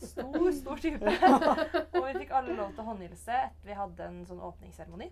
Stor, 0.00 0.50
stor 0.62 0.76
type. 0.82 1.02
Og 1.06 2.06
vi 2.06 2.14
fikk 2.20 2.30
alle 2.34 2.54
lov 2.58 2.72
til 2.74 2.82
å 2.82 2.86
håndhilse 2.92 3.34
etter 3.34 3.66
vi 3.68 3.76
hadde 3.78 4.06
en 4.06 4.22
sånn 4.26 4.40
åpningsseremoni. 4.42 5.10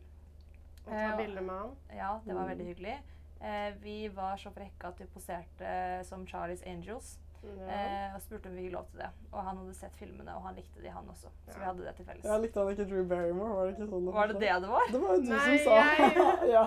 Og 0.85 0.91
ta 0.93 1.03
eh, 1.13 1.17
bilde 1.19 1.41
med 1.43 1.55
han. 1.59 1.77
Ja, 1.95 2.13
det 2.25 2.35
var 2.35 2.43
Mm. 2.45 2.51
veldig 2.55 2.67
hyggelig. 2.71 2.97
Eh, 3.41 3.75
vi 3.83 4.09
var 4.09 4.37
så 4.41 4.51
frekke 4.55 4.89
at 4.89 4.99
vi 5.01 5.07
poserte 5.07 6.05
som 6.07 6.27
Charlies 6.27 6.63
Angels. 6.67 7.19
Ja. 7.45 7.67
Eh, 7.75 8.15
og 8.17 8.23
spurte 8.25 8.49
om 8.51 8.55
vi 8.57 8.65
fikk 8.67 8.73
lov 8.75 8.87
til 8.91 9.01
det. 9.03 9.09
Og 9.33 9.39
han 9.47 9.59
hadde 9.61 9.75
sett 9.79 9.97
filmene, 10.01 10.35
og 10.37 10.43
han 10.49 10.55
likte 10.59 10.83
de, 10.83 10.89
han 10.95 11.09
også. 11.13 11.31
Så 11.49 11.59
vi 11.59 11.65
hadde 11.69 11.85
det 11.87 11.95
til 11.99 12.07
felles. 12.09 12.25
Ja, 12.25 12.37
likte 12.43 12.61
han 12.65 12.73
ikke 12.75 12.87
Drew 12.91 13.05
Barrymore, 13.11 13.55
var 13.59 13.67
det 13.69 13.75
ikke 13.77 13.89
sånn? 13.93 14.11
Var 14.19 14.33
det 14.33 14.41
det 14.43 14.53
det 14.65 14.71
var? 14.75 14.91
Det 14.93 15.01
var 15.05 15.15
jo 15.15 15.23
du 15.25 15.31
Nei, 15.33 15.45
som 15.45 15.59
sa 15.65 15.75
jeg- 15.79 16.51
ja. 16.57 16.67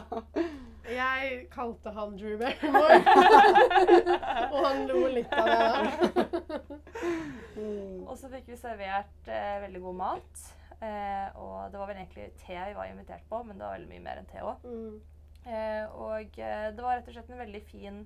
Jeg 0.87 1.39
kalte 1.51 1.91
han 1.97 2.13
Drew 2.17 2.37
Barrymore. 2.39 2.99
og 4.53 4.59
han 4.65 4.85
lo 4.87 5.01
litt 5.17 5.33
av 5.35 5.49
det. 5.51 5.57
da. 5.65 6.77
Mm. 7.57 8.05
Og 8.07 8.13
så 8.19 8.29
fikk 8.31 8.47
vi 8.51 8.57
servert 8.59 9.27
eh, 9.33 9.57
veldig 9.65 9.81
god 9.83 9.97
mat. 9.99 10.45
Eh, 10.77 11.27
og 11.41 11.71
det 11.73 11.79
var 11.81 11.89
vel 11.89 11.97
egentlig 12.03 12.27
te 12.43 12.53
vi 12.53 12.75
var 12.77 12.85
invitert 12.91 13.25
på, 13.29 13.41
men 13.47 13.57
det 13.57 13.65
var 13.65 13.77
veldig 13.79 13.89
mye 13.95 14.03
mer 14.05 14.21
enn 14.21 14.29
te 14.29 14.43
òg. 14.45 14.63
Mm. 14.67 14.99
Eh, 15.47 15.83
og 15.95 16.37
eh, 16.43 16.67
det 16.75 16.83
var 16.85 16.99
rett 16.99 17.07
og 17.09 17.15
slett 17.17 17.31
en 17.33 17.41
veldig 17.41 17.61
fin, 17.71 18.01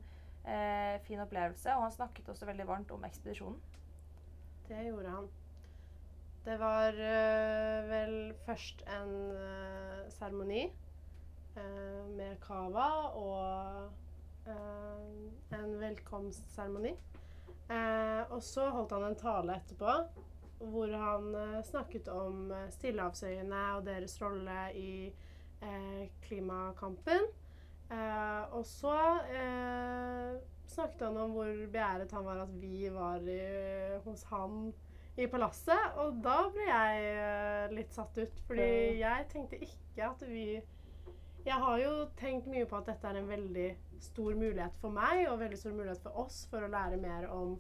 eh, 0.46 0.98
fin 1.06 1.20
opplevelse. 1.20 1.76
Og 1.76 1.84
han 1.88 1.92
snakket 1.92 2.30
også 2.30 2.46
veldig 2.50 2.68
varmt 2.68 2.92
om 2.92 3.06
ekspedisjonen. 3.08 3.60
Det 4.68 4.86
gjorde 4.88 5.10
han. 5.10 5.30
Det 6.46 6.58
var 6.60 6.98
øh, 6.98 7.90
vel 7.90 8.34
først 8.46 8.82
en 8.90 9.12
øh, 9.32 10.10
seremoni 10.10 10.64
øh, 11.58 12.10
med 12.18 12.40
cava 12.42 12.90
og 13.14 13.92
en 15.54 15.80
velkomstseremoni. 15.80 16.96
Eh, 17.70 18.32
og 18.32 18.42
så 18.44 18.70
holdt 18.70 18.92
han 18.92 19.04
en 19.12 19.16
tale 19.16 19.56
etterpå 19.56 19.92
hvor 20.62 20.94
han 20.98 21.36
eh, 21.36 21.64
snakket 21.64 22.08
om 22.08 22.52
eh, 22.52 22.70
Stillehavsøyene 22.70 23.62
og 23.76 23.86
deres 23.86 24.18
rolle 24.22 24.58
i 24.78 24.92
eh, 25.62 26.04
klimakampen. 26.22 27.30
Eh, 27.92 28.44
og 28.56 28.64
så 28.68 28.96
eh, 29.36 30.40
snakket 30.72 31.04
han 31.10 31.20
om 31.20 31.36
hvor 31.36 31.50
begjæret 31.74 32.14
han 32.16 32.26
var 32.26 32.46
at 32.46 32.54
vi 32.62 32.88
var 32.94 33.26
i, 33.28 33.42
hos 34.06 34.24
han 34.32 34.72
i 35.20 35.28
palasset. 35.28 35.98
Og 36.04 36.22
da 36.24 36.38
ble 36.54 36.68
jeg 36.68 37.08
eh, 37.12 37.74
litt 37.76 37.96
satt 37.96 38.18
ut, 38.22 38.44
fordi 38.48 38.70
jeg 39.02 39.28
tenkte 39.34 39.60
ikke 39.60 40.12
at 40.14 40.28
vi 40.28 40.46
Jeg 41.42 41.58
har 41.58 41.80
jo 41.82 41.94
tenkt 42.20 42.46
mye 42.46 42.68
på 42.70 42.78
at 42.78 42.86
dette 42.86 43.08
er 43.10 43.18
en 43.18 43.30
veldig 43.30 43.70
stor 44.02 44.36
mulighet 44.38 44.76
for 44.82 44.94
meg 44.94 45.24
og 45.26 45.40
veldig 45.42 45.58
stor 45.58 45.74
mulighet 45.74 46.04
for 46.04 46.20
oss 46.22 46.44
for 46.52 46.62
å 46.62 46.70
lære 46.70 47.00
mer 47.02 47.26
om, 47.34 47.56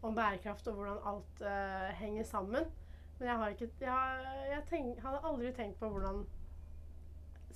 om 0.00 0.16
bærekraft 0.16 0.70
og 0.70 0.78
hvordan 0.78 1.02
alt 1.10 1.42
eh, 1.44 1.90
henger 2.00 2.24
sammen. 2.24 2.70
Men 3.18 3.28
jeg, 3.28 3.36
har 3.42 3.52
ikke, 3.52 3.68
jeg, 3.80 4.32
jeg 4.50 4.64
tenk, 4.70 5.04
hadde 5.04 5.20
aldri 5.28 5.52
tenkt 5.56 5.78
på 5.80 5.90
hvordan 5.92 6.24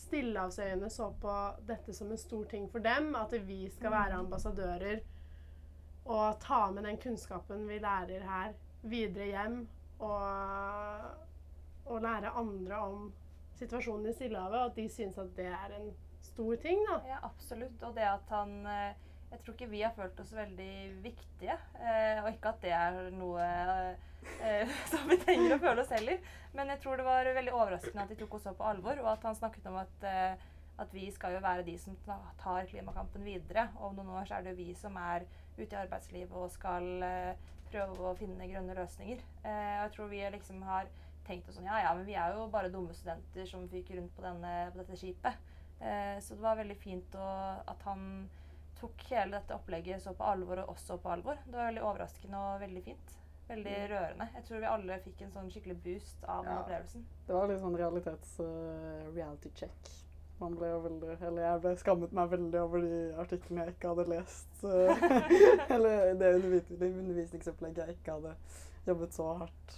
Stillehavsøyene 0.01 0.89
så 0.91 1.11
på 1.21 1.37
dette 1.69 1.95
som 1.97 2.11
en 2.11 2.21
stor 2.21 2.45
ting 2.51 2.69
for 2.73 2.83
dem. 2.85 3.13
At 3.19 3.35
vi 3.47 3.63
skal 3.73 3.93
være 3.95 4.21
ambassadører 4.23 5.03
og 6.11 6.41
ta 6.43 6.71
med 6.73 6.87
den 6.89 6.99
kunnskapen 6.99 7.67
vi 7.69 7.79
lærer 7.79 8.25
her, 8.27 8.55
videre 8.83 9.27
hjem. 9.31 9.59
Og, 10.01 11.11
og 11.85 12.01
lære 12.01 12.33
andre 12.41 12.79
om 12.81 13.11
situasjonen 13.61 14.09
i 14.09 14.15
Stillehavet, 14.17 14.57
og 14.57 14.71
at 14.71 14.79
de 14.79 14.87
syns 14.89 15.19
at 15.21 15.35
det 15.37 15.51
er 15.53 15.75
en 15.77 15.91
stor 16.25 16.57
ting. 16.63 16.81
da. 16.89 16.97
Ja, 17.09 17.19
absolutt. 17.29 17.83
Og 17.83 17.95
det 17.97 18.07
at 18.09 18.33
han 18.33 18.55
eh, 18.67 19.10
Jeg 19.31 19.41
tror 19.45 19.55
ikke 19.55 19.71
vi 19.71 19.83
har 19.85 19.93
følt 19.95 20.21
oss 20.21 20.33
veldig 20.35 20.73
viktige. 21.05 21.55
eh, 21.79 22.19
Og 22.23 22.31
ikke 22.33 22.51
at 22.51 22.63
det 22.65 22.73
er 22.75 23.11
noe 23.15 23.45
eh, 24.43 24.73
som 24.91 25.07
vi 25.09 25.19
trenger 25.23 25.55
å 25.55 25.61
føle 25.63 25.85
oss 25.85 25.93
heller. 25.95 26.19
Men 26.57 26.73
jeg 26.75 26.81
tror 26.83 26.99
det 26.99 27.07
var 27.07 27.31
veldig 27.37 27.53
overraskende 27.55 28.03
at 28.05 28.11
de 28.11 28.19
tok 28.19 28.35
oss 28.39 28.49
så 28.49 28.55
på 28.59 28.67
alvor, 28.67 28.99
og 29.05 29.13
at 29.13 29.29
han 29.29 29.39
snakket 29.39 29.69
om 29.71 29.79
at, 29.81 30.07
eh, 30.09 30.49
at 30.83 30.95
vi 30.97 31.07
skal 31.15 31.37
jo 31.37 31.45
være 31.45 31.63
de 31.67 31.77
som 31.79 31.95
tar 32.43 32.67
klimakampen 32.73 33.23
videre. 33.25 33.69
Og 33.79 33.93
om 33.93 34.01
noen 34.01 34.17
år 34.21 34.27
så 34.29 34.39
er 34.41 34.43
det 34.49 34.57
jo 34.57 34.63
vi 34.65 34.75
som 34.75 34.99
er 34.99 35.29
ute 35.59 35.71
i 35.71 35.79
arbeidslivet 35.85 36.35
og 36.43 36.51
skal 36.51 36.91
eh, 37.07 37.47
prøve 37.71 38.11
å 38.11 38.17
finne 38.19 38.49
grønne 38.51 38.75
løsninger. 38.75 39.23
Eh, 39.45 39.77
og 39.79 39.87
jeg 39.87 39.95
tror 39.95 40.11
vi 40.11 40.25
liksom 40.35 40.63
har 40.67 40.91
tenkt 41.29 41.47
oss 41.49 41.61
sånn 41.61 41.69
Ja, 41.71 41.79
ja, 41.85 41.95
men 41.95 42.07
vi 42.09 42.17
er 42.19 42.35
jo 42.35 42.49
bare 42.51 42.73
dumme 42.73 42.95
studenter 42.97 43.47
som 43.47 43.69
fyker 43.71 44.01
rundt 44.01 44.15
på, 44.17 44.25
denne, 44.27 44.55
på 44.73 44.81
dette 44.83 44.99
skipet. 44.99 45.39
Eh, 45.79 46.17
så 46.19 46.35
det 46.35 46.43
var 46.43 46.59
veldig 46.59 46.77
fint 46.83 47.15
å, 47.15 47.29
at 47.71 47.87
han 47.87 48.03
tok 48.81 49.03
hele 49.11 49.37
dette 49.39 49.55
opplegget 49.57 50.03
så 50.03 50.13
på 50.17 50.25
alvor, 50.25 50.63
og 50.65 50.75
også 50.75 50.97
på 51.03 51.11
alvor. 51.13 51.39
Det 51.47 51.57
var 51.57 51.69
veldig 51.71 51.83
overraskende 51.85 52.39
og 52.41 52.61
veldig 52.65 52.83
fint. 52.85 53.17
Veldig 53.51 53.77
rørende. 53.91 54.29
Jeg 54.37 54.45
tror 54.47 54.61
vi 54.63 54.69
alle 54.71 54.99
fikk 55.05 55.23
en 55.27 55.33
sånn 55.35 55.49
skikkelig 55.51 55.77
boost 55.85 56.25
av 56.31 56.45
den 56.45 56.53
Ja. 56.55 56.61
opplevelsen. 56.63 57.05
Det 57.27 57.35
var 57.35 57.49
litt 57.51 57.61
sånn 57.61 57.77
realitets-reality 57.81 59.51
check. 59.59 59.91
Man 60.41 60.55
ble 60.57 60.71
veldig 60.81 61.17
Eller 61.21 61.43
jeg 61.43 61.61
ble 61.61 61.73
skammet 61.77 62.13
meg 62.17 62.31
veldig 62.33 62.61
over 62.63 62.81
de 62.81 63.01
artiklene 63.21 63.65
jeg 63.67 63.75
ikke 63.75 63.91
hadde 63.93 64.07
lest. 64.09 64.63
eller 65.75 66.15
det 66.15 66.31
undervisningsopplegget 66.39 67.83
jeg 67.87 67.99
ikke 67.99 68.17
hadde 68.17 68.37
jobbet 68.87 69.13
så 69.19 69.27
hardt 69.43 69.77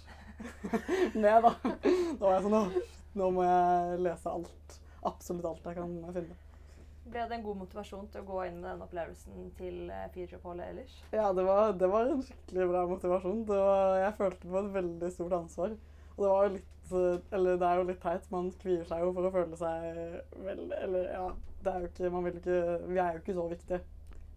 med, 1.23 1.43
da. 1.43 1.51
Da 1.59 2.23
var 2.23 2.37
jeg 2.37 2.45
sånn 2.47 2.83
nå 3.13 3.27
må 3.35 3.43
jeg 3.45 3.99
lese 4.01 4.31
alt. 4.31 4.79
Absolutt 5.05 5.45
alt 5.45 5.67
jeg 5.67 5.75
kan 5.77 5.91
finne. 6.15 6.37
Ble 7.03 7.23
det 7.27 7.35
en 7.35 7.43
god 7.43 7.57
motivasjon 7.59 8.05
til 8.11 8.23
å 8.23 8.27
gå 8.27 8.43
inn 8.47 8.59
med 8.61 8.69
den 8.69 8.83
opplevelsen 8.85 9.49
til 9.57 9.89
uh, 9.91 10.05
Fiji-oppholdet 10.13 10.69
ellers? 10.71 10.93
Ja, 11.11 11.31
det 11.35 11.43
var, 11.43 11.73
det 11.75 11.89
var 11.91 12.07
en 12.07 12.21
skikkelig 12.23 12.67
bra 12.69 12.83
motivasjon. 12.87 13.41
Var, 13.49 13.97
jeg 14.05 14.15
følte 14.21 14.51
på 14.53 14.61
et 14.61 14.69
veldig 14.77 15.09
stort 15.11 15.35
ansvar. 15.41 15.75
Og 16.13 16.23
det 16.23 16.29
var 16.29 16.45
jo 16.45 16.53
litt 16.53 16.93
eh, 16.93 17.35
Eller 17.35 17.57
det 17.57 17.67
er 17.67 17.79
jo 17.79 17.87
litt 17.89 18.01
teit. 18.03 18.29
Man 18.31 18.51
kvier 18.61 18.85
seg 18.87 19.03
jo 19.03 19.11
for 19.15 19.27
å 19.27 19.33
føle 19.33 19.57
seg 19.57 20.37
veldig 20.45 20.79
Eller 20.85 21.07
ja, 21.09 21.23
det 21.65 21.71
er 21.71 21.81
jo 21.81 21.89
ikke 21.89 22.11
Man 22.13 22.27
vil 22.27 22.37
ikke 22.37 22.59
Vi 22.85 22.99
er 23.01 23.15
jo 23.15 23.23
ikke 23.23 23.37
så 23.39 23.47
viktige. 23.49 23.79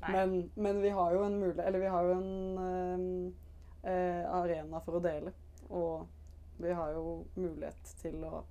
Men, 0.06 0.36
men 0.54 0.80
vi 0.80 0.92
har 0.96 1.12
jo 1.12 1.24
en 1.26 1.38
mulighet 1.40 1.66
Eller 1.66 1.82
vi 1.82 1.92
har 1.92 2.08
jo 2.08 2.16
en 2.16 2.58
øh, 2.64 3.90
eh, 3.92 4.24
arena 4.40 4.80
for 4.84 4.98
å 4.98 5.04
dele. 5.04 5.32
Og 5.68 6.06
vi 6.62 6.72
har 6.72 6.92
jo 6.96 7.24
mulighet 7.36 7.94
til 8.00 8.22
å 8.24 8.44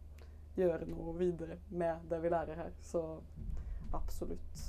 gjøre 0.56 0.88
noe 0.88 1.16
videre 1.18 1.58
med 1.70 2.06
det 2.10 2.22
vi 2.24 2.32
lærer 2.32 2.60
her. 2.60 2.74
Så 2.86 3.02
absolutt. 3.94 4.64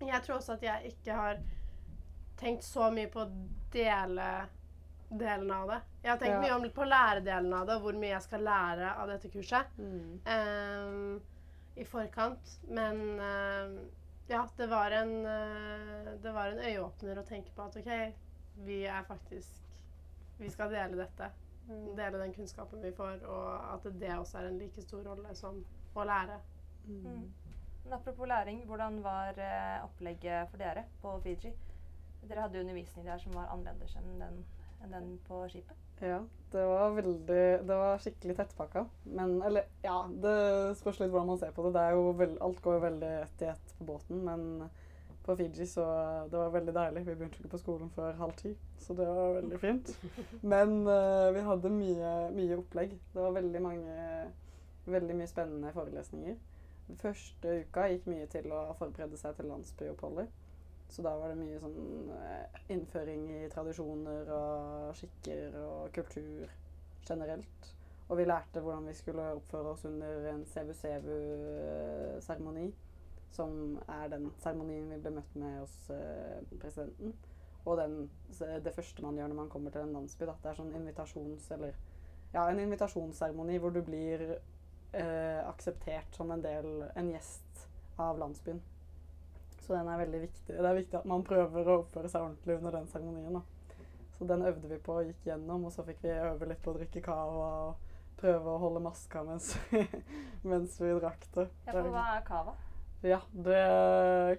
Jeg 0.00 0.22
tror 0.24 0.36
også 0.36 0.52
at 0.52 0.62
jeg 0.62 0.92
ikke 0.94 1.12
har 1.14 1.38
tenkt 2.40 2.64
så 2.64 2.90
mye 2.90 3.08
på 3.12 3.24
dele 3.72 4.28
delen 5.14 5.50
av 5.54 5.68
det. 5.68 5.80
Jeg 6.02 6.10
har 6.10 6.18
tenkt 6.18 6.32
Ja. 6.34 6.40
mye 6.40 6.54
om 6.56 6.70
på 6.74 6.84
læredelen 6.88 7.52
av 7.54 7.66
det, 7.66 7.74
og 7.76 7.82
hvor 7.82 7.92
mye 8.00 8.10
jeg 8.14 8.22
skal 8.22 8.40
lære 8.42 8.94
av 8.98 9.08
dette 9.08 9.28
kurset 9.30 9.66
Mm. 9.78 10.20
um, 10.26 11.20
i 11.76 11.84
forkant. 11.84 12.58
Men 12.68 12.96
um, 13.20 13.76
ja, 14.28 14.46
det 14.56 14.66
var 14.70 14.90
en 14.90 15.12
uh, 15.26 16.14
Det 16.22 16.32
var 16.34 16.46
en 16.48 16.58
øyeåpner 16.58 17.18
å 17.18 17.26
tenke 17.28 17.52
på 17.54 17.62
at 17.62 17.76
OK, 17.76 18.14
vi 18.64 18.84
er 18.84 19.02
faktisk 19.04 19.50
Vi 20.38 20.48
skal 20.50 20.70
dele 20.70 20.96
dette. 20.96 21.30
Dele 21.68 22.18
den 22.18 22.34
kunnskapen 22.34 22.82
vi 22.82 22.90
får, 22.92 23.22
og 23.24 23.74
at 23.74 24.00
det 24.00 24.10
også 24.18 24.38
er 24.38 24.48
en 24.48 24.58
like 24.58 24.82
stor 24.82 25.02
rolle 25.06 25.34
som 25.34 25.64
å 25.94 26.04
lære. 26.04 26.40
Mm. 26.86 27.32
Men 27.84 27.92
apropos 27.92 28.28
læring, 28.28 28.64
hvordan 28.66 29.02
var 29.04 29.36
eh, 29.36 29.84
opplegget 29.84 30.48
for 30.50 30.56
dere 30.60 30.84
på 31.02 31.18
Fiji? 31.20 31.52
Dere 32.28 32.40
hadde 32.46 32.60
undervisning 32.60 33.06
der 33.06 33.18
som 33.20 33.34
var 33.36 33.50
annerledes 33.52 33.96
enn 34.00 34.14
den, 34.20 34.38
enn 34.84 34.94
den 34.96 35.10
på 35.28 35.42
skipet. 35.52 35.76
Ja, 36.00 36.22
det 36.52 36.62
var 36.66 36.94
veldig 36.96 37.42
Det 37.68 37.76
var 37.76 38.00
skikkelig 38.02 38.36
tettpakka. 38.36 38.86
Men 39.04 39.42
Eller, 39.42 39.68
ja, 39.84 39.98
det 40.08 40.76
spørs 40.80 41.00
litt 41.00 41.12
hvordan 41.12 41.28
man 41.34 41.38
ser 41.38 41.52
på 41.54 41.66
det. 41.66 41.74
det 41.76 41.82
er 41.82 41.98
jo 41.98 42.14
veld, 42.18 42.38
alt 42.40 42.62
går 42.62 42.78
jo 42.78 42.86
veldig 42.86 43.12
ett 43.20 43.44
i 43.44 43.50
ett 43.52 43.76
på 43.78 43.84
båten, 43.84 44.24
men 44.24 44.70
på 45.24 45.36
Fiji 45.36 45.66
så 45.66 45.84
Det 46.30 46.38
var 46.38 46.50
veldig 46.56 46.74
deilig. 46.74 47.04
Vi 47.06 47.14
begynte 47.14 47.42
ikke 47.42 47.52
på 47.56 47.62
skolen 47.62 47.90
før 47.90 48.16
halv 48.16 48.32
ti, 48.40 48.54
så 48.78 48.96
det 48.96 49.06
var 49.06 49.36
veldig 49.40 49.60
fint. 49.60 49.92
Men 50.42 50.74
uh, 50.88 51.28
vi 51.36 51.44
hadde 51.50 51.70
mye, 51.72 52.16
mye 52.32 52.58
opplegg. 52.58 52.96
Det 53.12 53.22
var 53.22 53.36
veldig 53.36 53.62
mange 53.62 54.00
Veldig 54.84 55.14
mye 55.16 55.26
spennende 55.26 55.70
forelesninger. 55.72 56.34
Første 57.00 57.60
uka 57.64 57.86
gikk 57.88 58.04
mye 58.12 58.26
til 58.32 58.46
å 58.52 58.76
forberede 58.78 59.16
seg 59.20 59.30
til 59.38 59.48
landsbyoppholdet. 59.48 60.28
Så 60.92 60.98
da 61.02 61.12
var 61.16 61.28
det 61.32 61.40
mye 61.40 61.60
sånn 61.62 62.10
eh, 62.12 62.58
innføring 62.74 63.22
i 63.32 63.48
tradisjoner 63.52 64.24
og 64.36 64.96
skikker 64.98 65.56
og 65.62 65.78
kultur 65.96 66.44
generelt. 67.08 67.60
Og 68.08 68.14
vi 68.20 68.24
lærte 68.28 68.60
hvordan 68.60 68.86
vi 68.88 68.94
skulle 68.94 69.34
oppføre 69.38 69.70
oss 69.72 69.84
under 69.88 70.26
en 70.34 70.44
CVCVU-seremoni, 70.46 72.74
som 73.32 73.80
er 73.88 74.08
den 74.12 74.32
seremonien 74.42 74.90
vi 74.92 74.98
ble 75.00 75.10
møtt 75.16 75.34
med 75.40 75.52
hos 75.62 75.90
eh, 75.90 76.40
presidenten. 76.60 77.14
Og 77.64 77.78
den, 77.80 78.10
det 78.38 78.76
første 78.76 79.02
man 79.02 79.16
gjør 79.16 79.28
når 79.32 79.40
man 79.40 79.48
kommer 79.48 79.70
til 79.72 79.82
en 79.86 79.96
landsby. 79.96 80.24
Da. 80.28 80.34
Det 80.42 80.48
er 80.50 80.60
sånn 80.60 80.76
invitasjons... 80.76 81.44
Eller 81.56 81.72
ja, 82.34 82.42
en 82.44 82.60
invitasjonsseremoni 82.60 83.56
hvor 83.62 83.72
du 83.72 83.80
blir 83.86 84.18
eh, 84.94 85.40
akseptert 85.48 86.14
som 86.16 86.30
en 86.30 86.42
del 86.42 86.84
En 86.94 87.10
gjest 87.10 87.66
av 87.96 88.18
landsbyen. 88.18 88.62
Så 89.60 89.72
den 89.72 89.88
er 89.88 89.98
veldig 89.98 90.20
viktig. 90.26 90.54
Det 90.56 90.68
er 90.68 90.76
viktig 90.76 90.98
at 90.98 91.08
man 91.08 91.24
prøver 91.24 91.68
å 91.68 91.78
oppføre 91.82 92.10
seg 92.12 92.26
ordentlig 92.26 92.58
under 92.58 92.74
den 92.78 92.88
seremonien. 92.90 93.40
Så 94.18 94.26
den 94.28 94.44
øvde 94.46 94.68
vi 94.70 94.78
på 94.78 94.98
og 94.98 95.08
gikk 95.08 95.26
gjennom, 95.30 95.64
og 95.66 95.72
så 95.74 95.82
fikk 95.86 96.04
vi 96.04 96.12
øve 96.12 96.50
litt 96.50 96.60
på 96.62 96.74
å 96.74 96.76
drikke 96.76 97.02
cava 97.02 97.46
og 97.64 97.94
prøve 98.20 98.52
å 98.52 98.60
holde 98.62 98.82
maska 98.84 99.24
mens 99.26 99.54
vi, 99.70 99.82
mens 100.50 100.76
vi 100.80 100.92
drakk 100.98 101.24
det. 101.34 101.48
Ja, 101.66 101.72
for 101.72 101.90
hva 101.94 102.04
er 102.12 102.26
cava? 102.28 102.54
Ja, 103.04 103.20
det 103.46 103.64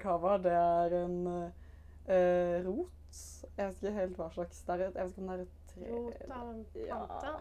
cava, 0.02 0.38
det 0.42 0.54
er 0.58 0.96
en 1.04 1.18
eh, 1.32 2.62
rot. 2.66 3.20
Jeg 3.56 3.68
vet 3.68 3.82
ikke 3.82 3.98
helt 3.98 4.18
hva 4.20 4.30
slags 4.34 4.64
det 4.68 4.78
er. 4.78 4.86
Jeg 4.88 4.96
vet 4.96 5.12
ikke 5.14 5.26
om 5.26 5.30
det 5.32 5.36
er 5.36 5.44
et 5.44 5.60
tre 5.74 5.92
Rot 5.92 6.32
av 6.38 6.48
en 6.54 6.64
Ja, 6.86 7.36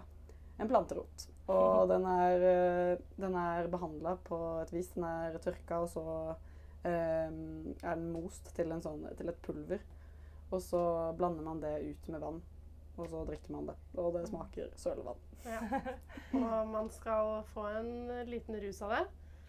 en 0.59 0.71
planterot. 0.71 1.28
Og 1.52 1.88
den 1.90 2.06
er, 2.08 2.44
eh, 2.50 3.02
den 3.20 3.34
er 3.36 3.68
behandla 3.68 4.16
på 4.24 4.38
et 4.62 4.72
vis. 4.72 4.88
Den 4.94 5.04
er 5.04 5.36
tørka, 5.44 5.82
og 5.84 5.88
så 5.92 6.04
um, 6.84 7.74
er 7.82 7.94
den 7.94 8.10
most 8.12 8.48
til, 8.56 8.72
sånn, 8.84 9.04
til 9.18 9.28
et 9.28 9.42
pulver. 9.44 9.84
Og 10.50 10.62
så 10.62 10.80
blander 11.18 11.44
man 11.44 11.60
det 11.60 11.74
ut 11.84 12.08
med 12.12 12.22
vann, 12.22 12.40
og 12.96 13.10
så 13.10 13.24
drikker 13.28 13.52
man 13.52 13.68
det. 13.72 13.76
Og 13.98 14.12
det 14.16 14.26
smaker 14.30 14.72
sølevann. 14.80 15.20
Ja. 15.44 15.60
Og 16.32 16.68
man 16.70 16.88
skal 16.94 17.42
få 17.52 17.66
en 17.80 17.92
liten 18.30 18.56
rus 18.62 18.80
av 18.86 18.96
det. 18.96 19.04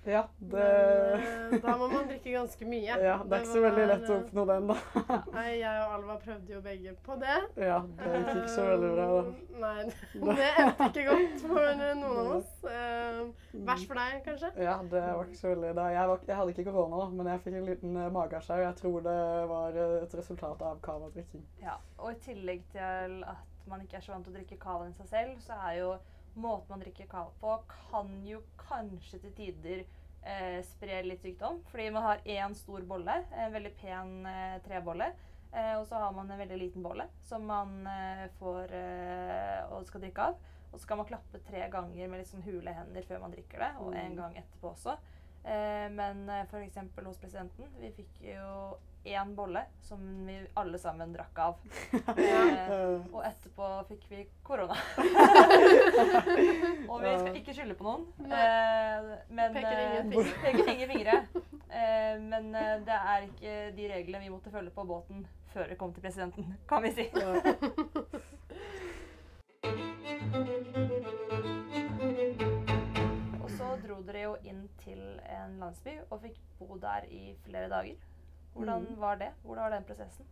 Ja, 0.06 0.22
det 0.38 0.66
Men 0.66 1.54
eh, 1.56 1.62
da 1.64 1.76
må 1.80 1.88
man 1.90 2.08
drikke 2.10 2.34
ganske 2.36 2.68
mye. 2.70 2.98
Ja, 3.08 3.16
det 3.26 3.38
er 3.38 3.44
ikke 3.44 3.54
så 3.56 3.64
veldig 3.64 3.86
lett 3.90 4.10
å 4.10 4.18
oppnå 4.20 4.44
den, 4.52 4.68
da. 4.70 4.76
eh, 5.02 5.30
Nei, 5.34 5.46
jeg 5.60 5.80
og 5.82 5.94
Alva 5.96 6.18
prøvde 6.22 6.54
jo 6.54 6.62
begge 6.66 6.94
på 7.08 7.18
det. 7.22 7.38
Ja, 7.62 7.80
det 8.02 8.12
gikk 8.20 8.30
ikke 8.36 8.54
så 8.56 8.68
veldig 8.70 8.92
bra, 8.96 9.08
da. 9.16 9.24
Eh, 9.26 9.56
Nei, 9.66 9.86
det 10.40 10.50
endte 10.66 10.90
ikke 10.92 11.08
godt 11.10 11.46
for 11.48 11.72
noen 11.82 12.06
av 12.12 12.32
oss. 12.36 12.54
Eh, 12.70 13.22
Verst 13.72 13.90
for 13.90 14.02
deg, 14.02 14.20
kanskje? 14.28 14.52
Ja, 14.68 14.78
det 14.94 15.04
var 15.08 15.26
ikke 15.30 15.42
så 15.42 15.52
veldig 15.54 15.74
da. 15.82 15.88
Jeg, 15.96 16.12
var, 16.14 16.24
jeg 16.30 16.40
hadde 16.42 16.56
ikke 16.56 16.68
korona, 16.70 17.02
da, 17.02 17.10
men 17.18 17.32
jeg 17.34 17.44
fikk 17.48 17.60
en 17.62 17.70
liten 17.72 18.00
magesjau. 18.20 18.62
Jeg 18.62 18.80
tror 18.82 19.02
det 19.10 19.20
var 19.52 19.82
eh, 19.86 19.98
et 20.04 20.18
resultat 20.22 20.66
av 20.70 20.82
cava-drikking. 20.86 21.46
Ja, 21.64 21.80
og 21.98 22.14
i 22.14 22.20
tillegg 22.26 22.66
til 22.76 23.22
at 23.26 23.70
man 23.70 23.82
ikke 23.82 23.98
er 23.98 24.04
så 24.06 24.14
vant 24.14 24.28
til 24.28 24.36
å 24.36 24.38
drikke 24.38 24.60
kava 24.62 24.86
i 24.86 24.94
seg 24.94 25.08
selv, 25.10 25.40
så 25.42 25.58
er 25.70 25.80
jo 25.80 25.94
måten 26.36 26.70
man 26.70 26.80
drikker 26.84 27.06
kakao 27.08 27.32
på, 27.42 27.58
kan 27.89 28.10
jo 28.27 28.42
kanskje 28.60 29.20
til 29.24 29.34
tider 29.38 29.84
eh, 30.25 30.60
spre 30.68 31.01
litt 31.06 31.22
sykdom. 31.24 31.62
Fordi 31.72 31.89
man 31.96 32.04
har 32.04 32.24
én 32.25 32.56
stor 32.56 32.82
bolle, 32.89 33.20
en 33.34 33.54
veldig 33.54 33.74
pen 33.82 34.25
eh, 34.30 34.58
trebolle. 34.65 35.12
Eh, 35.56 35.74
og 35.80 35.86
så 35.88 35.96
har 36.01 36.12
man 36.12 36.30
en 36.32 36.39
veldig 36.42 36.58
liten 36.60 36.84
bolle 36.84 37.06
som 37.24 37.46
man 37.48 37.88
eh, 37.88 38.25
får 38.39 38.74
eh, 38.75 39.62
og 39.72 39.86
skal 39.88 40.01
drikke 40.04 40.30
av. 40.32 40.39
Og 40.74 40.80
så 40.82 40.88
kan 40.89 40.98
man 41.00 41.08
klappe 41.08 41.39
tre 41.48 41.62
ganger 41.72 42.10
med 42.12 42.20
litt 42.20 42.27
sånn 42.27 42.44
hule 42.44 42.74
hender 42.75 43.06
før 43.08 43.22
man 43.24 43.32
drikker 43.32 43.62
det, 43.63 43.70
og 43.80 43.94
en 43.96 44.12
Mm. 44.12 44.18
gang 44.18 44.34
etterpå 44.42 44.74
også. 44.74 44.98
Eh, 45.46 45.88
men 45.94 46.25
f.eks. 46.30 46.50
for 46.51 46.60
eksempel 46.65 47.06
hos 47.08 47.18
presidenten, 47.22 47.70
vi 47.80 47.92
fikk 47.96 48.20
jo 48.34 48.75
én 49.06 49.36
bolle 49.36 49.66
som 49.82 50.26
vi 50.26 50.48
alle 50.54 50.80
sammen 50.80 51.14
drakk 51.14 51.40
av. 51.40 51.56
Eh, 52.26 53.02
og 53.14 53.22
etterpå 53.26 53.68
fikk 53.90 54.06
vi 54.10 54.24
korona. 54.44 54.76
og 56.90 57.04
vi 57.04 57.12
skal 57.20 57.38
ikke 57.40 57.54
skylde 57.54 57.76
på 57.78 57.86
noen. 57.86 58.06
Eh, 58.26 59.12
men, 59.30 59.54
Peker 59.54 59.82
ingen 59.84 60.14
eh, 60.14 60.32
fingre. 60.42 60.66
ingen 60.74 60.90
fingre. 60.94 61.18
Eh, 61.70 62.16
men 62.22 62.50
det 62.88 62.98
er 62.98 63.28
ikke 63.28 63.58
de 63.78 63.90
reglene 63.92 64.24
vi 64.24 64.34
måtte 64.34 64.54
følge 64.54 64.74
på 64.74 64.88
båten 64.90 65.26
før 65.54 65.70
vi 65.70 65.76
kom 65.80 65.94
til 65.94 66.04
presidenten, 66.04 66.56
kan 66.70 66.84
vi 66.84 66.92
si. 66.96 67.06
Og 73.44 73.50
så 73.54 73.70
dro 73.86 74.02
dere 74.08 74.26
jo 74.26 74.36
inn 74.44 74.66
til 74.82 75.00
en 75.30 75.56
landsby 75.62 76.00
og 76.10 76.20
fikk 76.26 76.42
bo 76.60 76.76
der 76.82 77.08
i 77.08 77.38
flere 77.46 77.70
dager. 77.72 78.15
Hvordan 78.56 78.86
Mm. 78.88 79.00
var 79.00 79.16
det? 79.20 79.32
Hvordan 79.44 79.64
var 79.64 79.70
den 79.76 79.84
prosessen? 79.84 80.26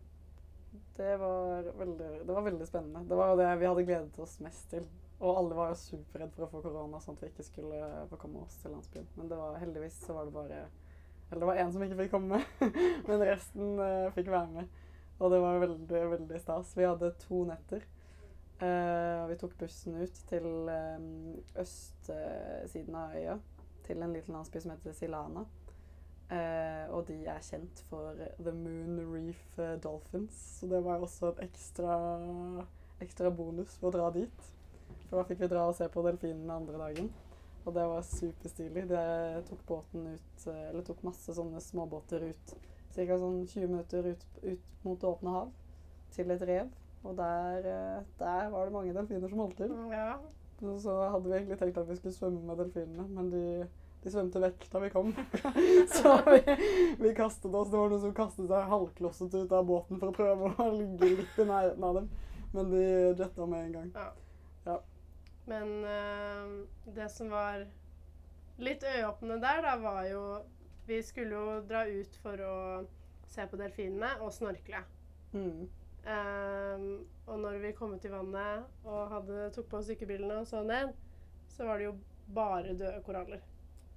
Det 0.98 1.18
var 1.20 1.68
veldig, 1.78 2.28
det 2.28 2.34
var 2.34 2.42
veldig 2.42 2.68
spennende. 2.68 3.04
Det 3.10 3.16
var 3.18 3.36
det 3.38 3.60
vi 3.60 3.66
hadde 3.66 3.84
gledet 3.86 4.20
oss 4.20 4.40
mest 4.42 4.70
til. 4.70 4.88
Og 5.20 5.38
alle 5.38 5.56
var 5.56 5.70
jo 5.70 5.76
superredd 5.80 6.32
for 6.34 6.46
å 6.46 6.50
få 6.50 6.62
korona, 6.62 7.00
sånn 7.00 7.16
at 7.16 7.22
vi 7.24 7.28
ikke 7.30 7.44
skulle 7.46 8.08
få 8.10 8.18
komme 8.20 8.42
oss 8.42 8.58
til 8.62 8.72
landsbyen. 8.74 9.06
Men 9.16 9.30
det 9.30 9.38
var 9.38 9.60
heldigvis 9.62 10.00
så 10.06 10.14
var 10.18 10.26
det 10.26 10.34
bare 10.34 10.64
Eller 11.32 11.40
det 11.40 11.48
var 11.48 11.56
én 11.56 11.72
som 11.72 11.82
ikke 11.84 11.96
fikk 11.98 12.12
komme, 12.12 12.40
men 13.08 13.22
resten 13.26 13.80
uh, 13.80 14.12
fikk 14.14 14.28
være 14.30 14.52
med. 14.54 14.68
Og 15.20 15.32
det 15.32 15.40
var 15.42 15.60
veldig, 15.60 16.02
veldig 16.12 16.40
stas. 16.42 16.74
Vi 16.78 16.84
hadde 16.86 17.12
to 17.20 17.44
netter. 17.46 17.82
Uh, 18.62 19.28
vi 19.30 19.36
tok 19.42 19.56
bussen 19.58 19.96
ut 20.02 20.20
til 20.30 20.46
um, 20.70 21.40
østsiden 21.58 22.96
av 22.96 23.16
øya, 23.18 23.38
til 23.84 24.02
en 24.04 24.14
liten 24.14 24.34
landsby 24.36 24.60
som 24.62 24.72
heter 24.72 24.94
Silana. 24.94 25.46
Eh, 26.32 26.86
og 26.94 27.04
de 27.10 27.18
er 27.28 27.44
kjent 27.44 27.84
for 27.90 28.16
The 28.40 28.54
Moon 28.56 29.00
Reef 29.12 29.60
eh, 29.60 29.76
Dolphins. 29.84 30.38
Så 30.60 30.70
det 30.72 30.84
var 30.86 31.04
også 31.04 31.34
en 31.34 31.44
ekstra, 31.46 31.98
ekstra 33.04 33.32
bonus 33.34 33.76
for 33.80 33.92
å 33.92 33.96
dra 33.98 34.10
dit. 34.16 34.50
For 35.10 35.20
da 35.20 35.26
fikk 35.28 35.44
vi 35.44 35.52
dra 35.52 35.68
og 35.70 35.78
se 35.78 35.90
på 35.92 36.06
delfinene 36.06 36.60
andre 36.62 36.80
dagen. 36.82 37.10
Og 37.64 37.76
det 37.76 37.88
var 37.88 38.06
superstilig. 38.08 38.86
De 38.90 39.04
tok 39.50 39.66
båten 39.68 40.14
ut, 40.16 40.48
eh, 40.48 40.70
eller 40.70 40.86
tok 40.88 41.04
masse 41.06 41.36
sånne 41.36 41.62
småbåter 41.64 42.30
ut. 42.32 42.56
Ca. 42.94 43.18
sånn 43.18 43.44
20 43.50 43.70
minutter 43.72 44.14
ut, 44.14 44.26
ut 44.44 44.86
mot 44.86 45.00
det 45.02 45.10
åpne 45.10 45.32
hav, 45.34 45.54
til 46.14 46.32
et 46.32 46.44
rev. 46.46 46.72
Og 47.04 47.18
der, 47.18 47.66
der 48.20 48.52
var 48.54 48.68
det 48.68 48.74
mange 48.76 48.94
delfiner 48.96 49.32
som 49.32 49.42
holdt 49.44 49.58
til. 49.60 49.74
Ja. 49.92 50.14
Så 50.80 50.94
hadde 51.12 51.28
vi 51.28 51.34
egentlig 51.36 51.58
tenkt 51.60 51.80
at 51.82 51.90
vi 51.90 51.98
skulle 51.98 52.16
svømme 52.16 52.44
med 52.48 52.62
delfinene, 52.62 53.08
men 53.12 53.32
de, 53.34 53.42
de 54.04 54.12
svømte 54.14 54.42
vekk 54.44 54.66
da 54.72 54.82
vi 54.84 54.90
kom. 54.94 55.14
så 55.96 56.16
vi, 56.28 56.40
vi 57.00 57.14
kastet 57.18 57.54
oss. 57.54 57.72
Det 57.72 57.80
var 57.80 57.94
noen 57.94 58.04
som 58.04 58.16
kastet 58.18 58.50
seg 58.50 58.72
halvklosset 58.72 59.38
ut 59.38 59.56
av 59.56 59.68
båten 59.68 60.02
for 60.02 60.12
å 60.12 60.18
prøve 60.18 60.52
å 60.54 60.72
ligge 60.76 61.14
litt 61.22 61.40
i 61.40 61.48
nærheten 61.50 61.88
av 61.88 62.02
dem. 62.02 62.10
Men 62.54 62.74
de 62.74 62.84
jetta 63.18 63.48
med 63.50 63.68
en 63.68 63.78
gang. 63.78 63.94
Men 65.46 65.72
uh, 65.84 66.68
det 66.96 67.10
som 67.12 67.32
var 67.34 67.66
litt 68.64 68.84
øyeåpnende 68.84 69.42
der, 69.44 69.64
da, 69.66 69.74
var 69.82 70.06
jo 70.08 70.26
Vi 70.88 71.02
skulle 71.04 71.36
jo 71.36 71.56
dra 71.68 71.86
ut 71.88 72.16
for 72.24 72.44
å 72.44 72.58
se 73.32 73.46
på 73.48 73.58
delfinene 73.58 74.18
og 74.22 74.34
snorkle. 74.36 74.84
Mm. 75.34 75.70
Ehm, 76.06 76.88
og 77.26 77.40
når 77.40 77.62
vi 77.64 77.72
kom 77.78 77.94
ut 77.96 78.06
i 78.06 78.12
vannet 78.12 78.84
og 78.84 79.14
hadde, 79.14 79.46
tok 79.56 79.70
på 79.72 79.80
oss 79.80 79.88
dykkerbrillene 79.90 80.42
og 80.42 80.50
så 80.50 80.60
ned, 80.68 80.92
så 81.50 81.66
var 81.70 81.80
det 81.80 81.88
jo 81.88 81.94
bare 82.36 82.76
døde 82.76 83.00
koraller. 83.06 83.42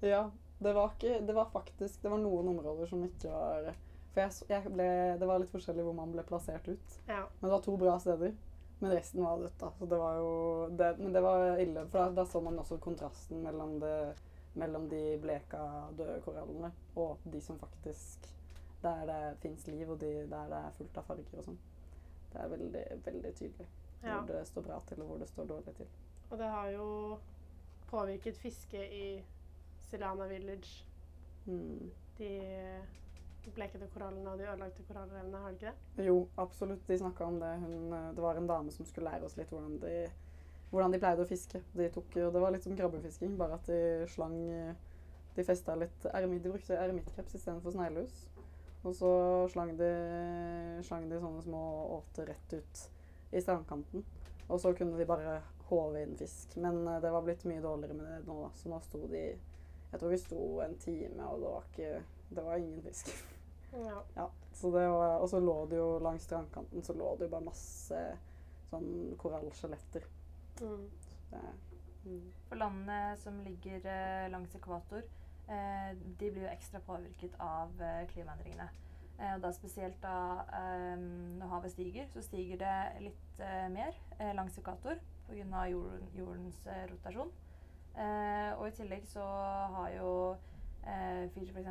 Ja, 0.01 0.31
det 0.59 0.73
var 0.73 0.93
ikke 0.95 1.21
Det 1.27 1.33
var 1.33 1.49
faktisk 1.53 2.03
Det 2.03 2.09
var 2.09 2.19
noen 2.21 2.49
områder 2.49 2.87
som 2.87 3.05
ikke 3.05 3.31
var 3.33 3.71
For 4.13 4.21
jeg, 4.23 4.33
jeg 4.49 4.73
ble, 4.73 4.89
det 5.21 5.29
var 5.29 5.41
litt 5.41 5.53
forskjellig 5.53 5.85
hvor 5.85 5.97
man 5.97 6.13
ble 6.15 6.25
plassert 6.25 6.69
ut. 6.69 7.01
Ja. 7.09 7.27
Men 7.41 7.49
det 7.49 7.53
var 7.53 7.65
to 7.65 7.77
bra 7.81 7.99
steder. 8.01 8.33
Men 8.79 8.93
resten 8.93 9.25
var 9.25 9.41
dødt, 9.41 9.59
da. 9.61 9.71
Så 9.79 9.89
det 9.89 9.99
var 10.01 10.17
jo 10.17 10.31
det, 10.77 10.89
Men 10.99 11.13
det 11.13 11.21
var 11.25 11.61
ille, 11.61 11.85
for 11.89 11.99
da, 11.99 12.11
da 12.17 12.25
så 12.29 12.41
man 12.41 12.59
også 12.59 12.79
kontrasten 12.81 13.43
mellom, 13.45 13.79
det, 13.81 14.17
mellom 14.57 14.89
de 14.89 15.03
bleka, 15.21 15.61
døde 15.97 16.21
korallene 16.25 16.73
og 16.97 17.25
de 17.25 17.41
som 17.41 17.61
faktisk 17.61 18.29
Der 18.83 19.07
det 19.09 19.37
fins 19.41 19.67
liv, 19.67 19.91
og 19.91 20.01
de, 20.01 20.13
der 20.31 20.53
det 20.53 20.63
er 20.65 20.77
fullt 20.77 20.97
av 21.01 21.09
farger 21.09 21.41
og 21.41 21.51
sånn. 21.51 21.61
Det 22.33 22.41
er 22.41 22.51
veldig, 22.53 22.85
veldig 23.05 23.33
tydelig 23.37 23.69
ja. 24.03 24.19
hvor 24.19 24.27
det 24.29 24.43
står 24.49 24.63
bra 24.63 24.81
til, 24.89 25.01
og 25.03 25.09
hvor 25.09 25.19
det 25.19 25.29
står 25.29 25.45
dårlig 25.45 25.75
til. 25.77 25.89
Og 26.31 26.39
det 26.39 26.51
har 26.51 26.69
jo 26.75 26.89
påvirket 27.91 28.37
fisket 28.37 28.93
i 28.93 29.07
Silana 29.91 30.27
Village. 30.31 30.85
Mm. 31.47 31.91
De 32.19 32.31
blekete 33.55 33.87
korallene 33.95 34.31
og 34.31 34.41
de 34.41 34.47
ødelagte 34.49 34.85
korallrevene, 34.89 35.39
har 35.39 35.53
de 35.53 35.59
ikke 35.59 35.73
det? 35.73 36.07
Jo, 36.09 36.17
absolutt. 36.43 36.87
De 36.89 36.99
snakka 36.99 37.25
om 37.25 37.41
det. 37.41 37.53
Hun, 37.63 37.93
eh, 37.93 38.15
det 38.17 38.23
var 38.23 38.37
en 38.37 38.49
dame 38.49 38.73
som 38.75 38.87
skulle 38.87 39.11
lære 39.11 39.25
oss 39.29 39.37
litt 39.39 39.53
hvordan 39.53 39.79
de, 39.83 39.95
hvordan 40.71 40.95
de 40.95 41.01
pleide 41.03 41.23
å 41.23 41.29
fiske. 41.29 41.63
De 41.77 41.89
tok, 41.95 42.11
det 42.15 42.43
var 42.43 42.55
litt 42.55 42.67
som 42.67 42.77
krabbefisking, 42.77 43.37
bare 43.39 43.61
at 43.61 43.71
de 43.71 43.81
slang 44.11 44.37
eh, 44.51 44.75
De 45.37 45.45
festa 45.45 45.75
litt 45.77 46.07
eremitt, 46.15 46.43
De 46.43 46.49
brukte 46.49 46.79
eremittkreps 46.81 47.35
istedenfor 47.37 47.75
sneglehus. 47.75 48.23
Og 48.87 48.95
så 48.97 49.11
slang 49.53 49.75
de, 49.77 49.91
slang 50.87 51.11
de 51.11 51.19
sånne 51.21 51.43
små 51.45 51.61
åter 51.99 52.31
rett 52.31 52.55
ut 52.55 52.83
i 53.33 53.43
strandkanten. 53.43 54.05
Og 54.49 54.61
så 54.63 54.73
kunne 54.79 54.97
de 54.97 55.05
bare 55.05 55.43
håve 55.69 56.03
inn 56.03 56.17
fisk. 56.17 56.57
Men 56.57 56.87
eh, 56.87 57.03
det 57.05 57.13
var 57.13 57.27
blitt 57.27 57.45
mye 57.45 57.63
dårligere 57.63 57.99
med 57.99 58.09
det 58.11 58.23
nå. 58.31 58.49
Så 58.57 58.73
nå 58.73 58.81
sto 58.83 59.03
de 59.13 59.29
Jeg 59.93 60.01
tror 60.01 60.13
vi 60.13 60.19
sto 60.21 60.43
en 60.65 60.79
time, 60.83 61.27
og 61.27 61.41
det 61.41 61.51
var 61.51 61.67
ikke 61.71 61.91
Det 62.27 62.45
var 62.45 62.57
ingen 62.57 62.83
fisk. 62.83 63.13
Ja. 63.73 64.01
Ja, 64.17 64.27
så 64.53 64.71
det 64.75 64.89
var, 64.89 65.19
og 65.21 65.29
så 65.29 65.41
lå 65.41 65.67
det 65.71 65.77
jo 65.77 65.99
langs 66.03 66.25
strandkanten 66.25 66.83
så 66.83 66.95
lå 66.97 67.13
det 67.19 67.29
jo 67.29 67.35
bare 67.35 67.47
masse 67.47 68.01
sånn 68.71 68.89
korallskjeletter. 69.21 70.07
Mm. 70.63 70.87
Så 71.31 71.43
mm. 72.07 72.25
For 72.49 72.59
landene 72.59 72.99
som 73.21 73.39
ligger 73.45 73.87
eh, 73.93 74.27
langs 74.33 74.55
ekvator, 74.57 75.05
eh, 75.47 75.93
de 75.95 76.31
blir 76.31 76.47
jo 76.47 76.51
ekstra 76.51 76.81
påvirket 76.87 77.37
av 77.43 77.75
eh, 77.83 78.05
klimaendringene. 78.11 78.69
Eh, 79.19 79.35
og 79.35 79.45
da 79.45 79.53
spesielt 79.55 79.99
da 80.03 80.17
eh, 80.61 80.97
når 81.41 81.53
havet 81.53 81.75
stiger, 81.77 82.09
så 82.13 82.25
stiger 82.25 82.61
det 82.63 82.77
litt 83.09 83.43
eh, 83.45 83.69
mer 83.73 83.95
eh, 84.19 84.33
langs 84.37 84.59
ekvator 84.61 85.01
pga. 85.27 85.67
Jorden, 85.73 86.09
jordens 86.17 86.59
eh, 86.71 86.87
rotasjon. 86.93 87.33
Eh, 87.97 88.51
og 88.59 88.69
i 88.69 88.75
tillegg 88.77 89.07
så 89.09 89.25
har 89.77 89.91
jo 89.97 90.11
eh, 90.85 91.27
Fiji 91.35 91.53
f.eks. 91.53 91.69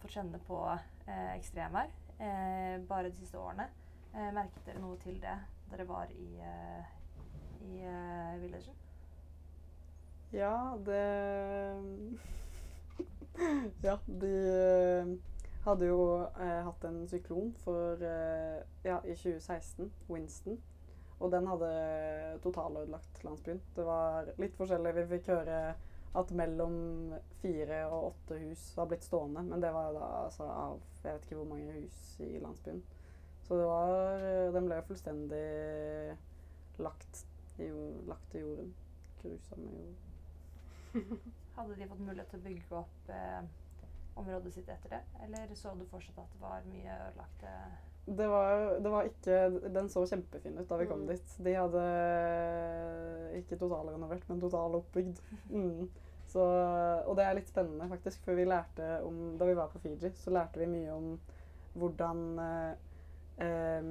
fått 0.00 0.12
kjenne 0.12 0.40
på 0.46 0.60
eh, 0.72 1.30
ekstremvær 1.36 1.92
eh, 2.18 2.76
bare 2.88 3.10
de 3.10 3.16
siste 3.16 3.38
årene. 3.40 3.68
Merket 4.16 4.64
dere 4.64 4.80
noe 4.80 4.96
til 4.96 5.18
det 5.20 5.34
dere 5.68 5.84
var 5.84 6.08
i, 6.08 6.28
i 7.68 7.82
villagen? 8.40 8.78
Ja, 10.32 10.78
det 10.86 11.02
Ja, 13.84 13.98
de 14.06 15.18
hadde 15.66 15.86
jo 15.90 16.00
eh, 16.40 16.62
hatt 16.64 16.84
en 16.88 17.02
syklon 17.10 17.52
for 17.64 18.00
eh, 18.00 18.62
Ja, 18.84 19.00
i 19.04 19.14
2016, 19.14 19.92
Winston. 20.08 20.60
Og 21.16 21.32
den 21.32 21.46
hadde 21.48 21.68
totalødelagt 22.44 23.22
landsbyen. 23.24 23.62
Det 23.76 23.84
var 23.86 24.32
litt 24.40 24.56
forskjellig. 24.58 24.92
Vi 24.98 25.06
fikk 25.14 25.30
høre 25.32 25.60
at 26.16 26.32
mellom 26.36 26.76
fire 27.40 27.82
og 27.90 28.10
åtte 28.10 28.38
hus 28.40 28.68
var 28.76 28.88
blitt 28.90 29.04
stående. 29.04 29.44
Men 29.48 29.62
det 29.64 29.72
var 29.72 29.92
da 29.96 30.10
altså 30.24 30.48
av 30.48 30.80
jeg 31.06 31.14
vet 31.14 31.26
ikke 31.28 31.38
hvor 31.38 31.50
mange 31.52 31.74
hus 31.76 31.98
i 32.24 32.32
landsbyen. 32.42 32.82
Så 33.46 33.56
det 33.60 33.66
var 33.68 34.24
Den 34.56 34.66
ble 34.66 34.80
fullstendig 34.88 36.16
lagt 36.82 37.22
i, 37.62 37.68
lagt 38.08 38.30
til 38.32 38.42
jorden. 38.42 38.72
Grusomme 39.22 39.70
jord. 39.72 40.02
Hadde 41.56 41.76
de 41.78 41.88
fått 41.88 42.02
mulighet 42.04 42.28
til 42.32 42.40
å 42.40 42.44
bygge 42.44 42.80
opp 42.80 43.12
eh, 43.12 43.46
området 44.18 44.52
sitt 44.52 44.68
etter 44.72 44.96
det? 44.96 45.02
Eller 45.24 45.54
så 45.56 45.72
du 45.78 45.86
fortsatt 45.88 46.18
at 46.20 46.34
det 46.34 46.42
var 46.42 46.66
mye 46.68 46.98
ødelagt? 47.06 47.46
Eh? 48.06 48.14
Det 48.16 48.26
var, 48.28 48.80
det 48.80 48.90
var 48.90 49.02
ikke 49.08 49.38
Den 49.74 49.88
så 49.90 50.04
kjempefin 50.06 50.58
ut 50.58 50.68
da 50.68 50.76
vi 50.76 50.86
kom 50.86 51.00
Mm. 51.00 51.06
dit. 51.08 51.36
De 51.44 51.54
hadde 51.54 51.84
ikke 53.40 53.58
totalrenovert, 53.58 54.28
men 54.28 54.40
totaloppbygd. 54.40 55.20
Mm. 55.50 55.88
Så, 56.26 56.42
og 57.06 57.16
det 57.16 57.24
er 57.24 57.34
litt 57.38 57.48
spennende, 57.48 57.88
faktisk, 57.88 58.24
for 58.24 58.34
vi 58.34 58.44
lærte 58.44 59.02
om 59.06 59.38
Da 59.38 59.44
vi 59.46 59.54
var 59.54 59.68
på 59.68 59.78
Fiji, 59.78 60.10
så 60.14 60.30
lærte 60.30 60.58
vi 60.58 60.66
mye 60.66 60.92
om 60.92 61.20
hvordan 61.76 62.38
eh, 62.40 63.82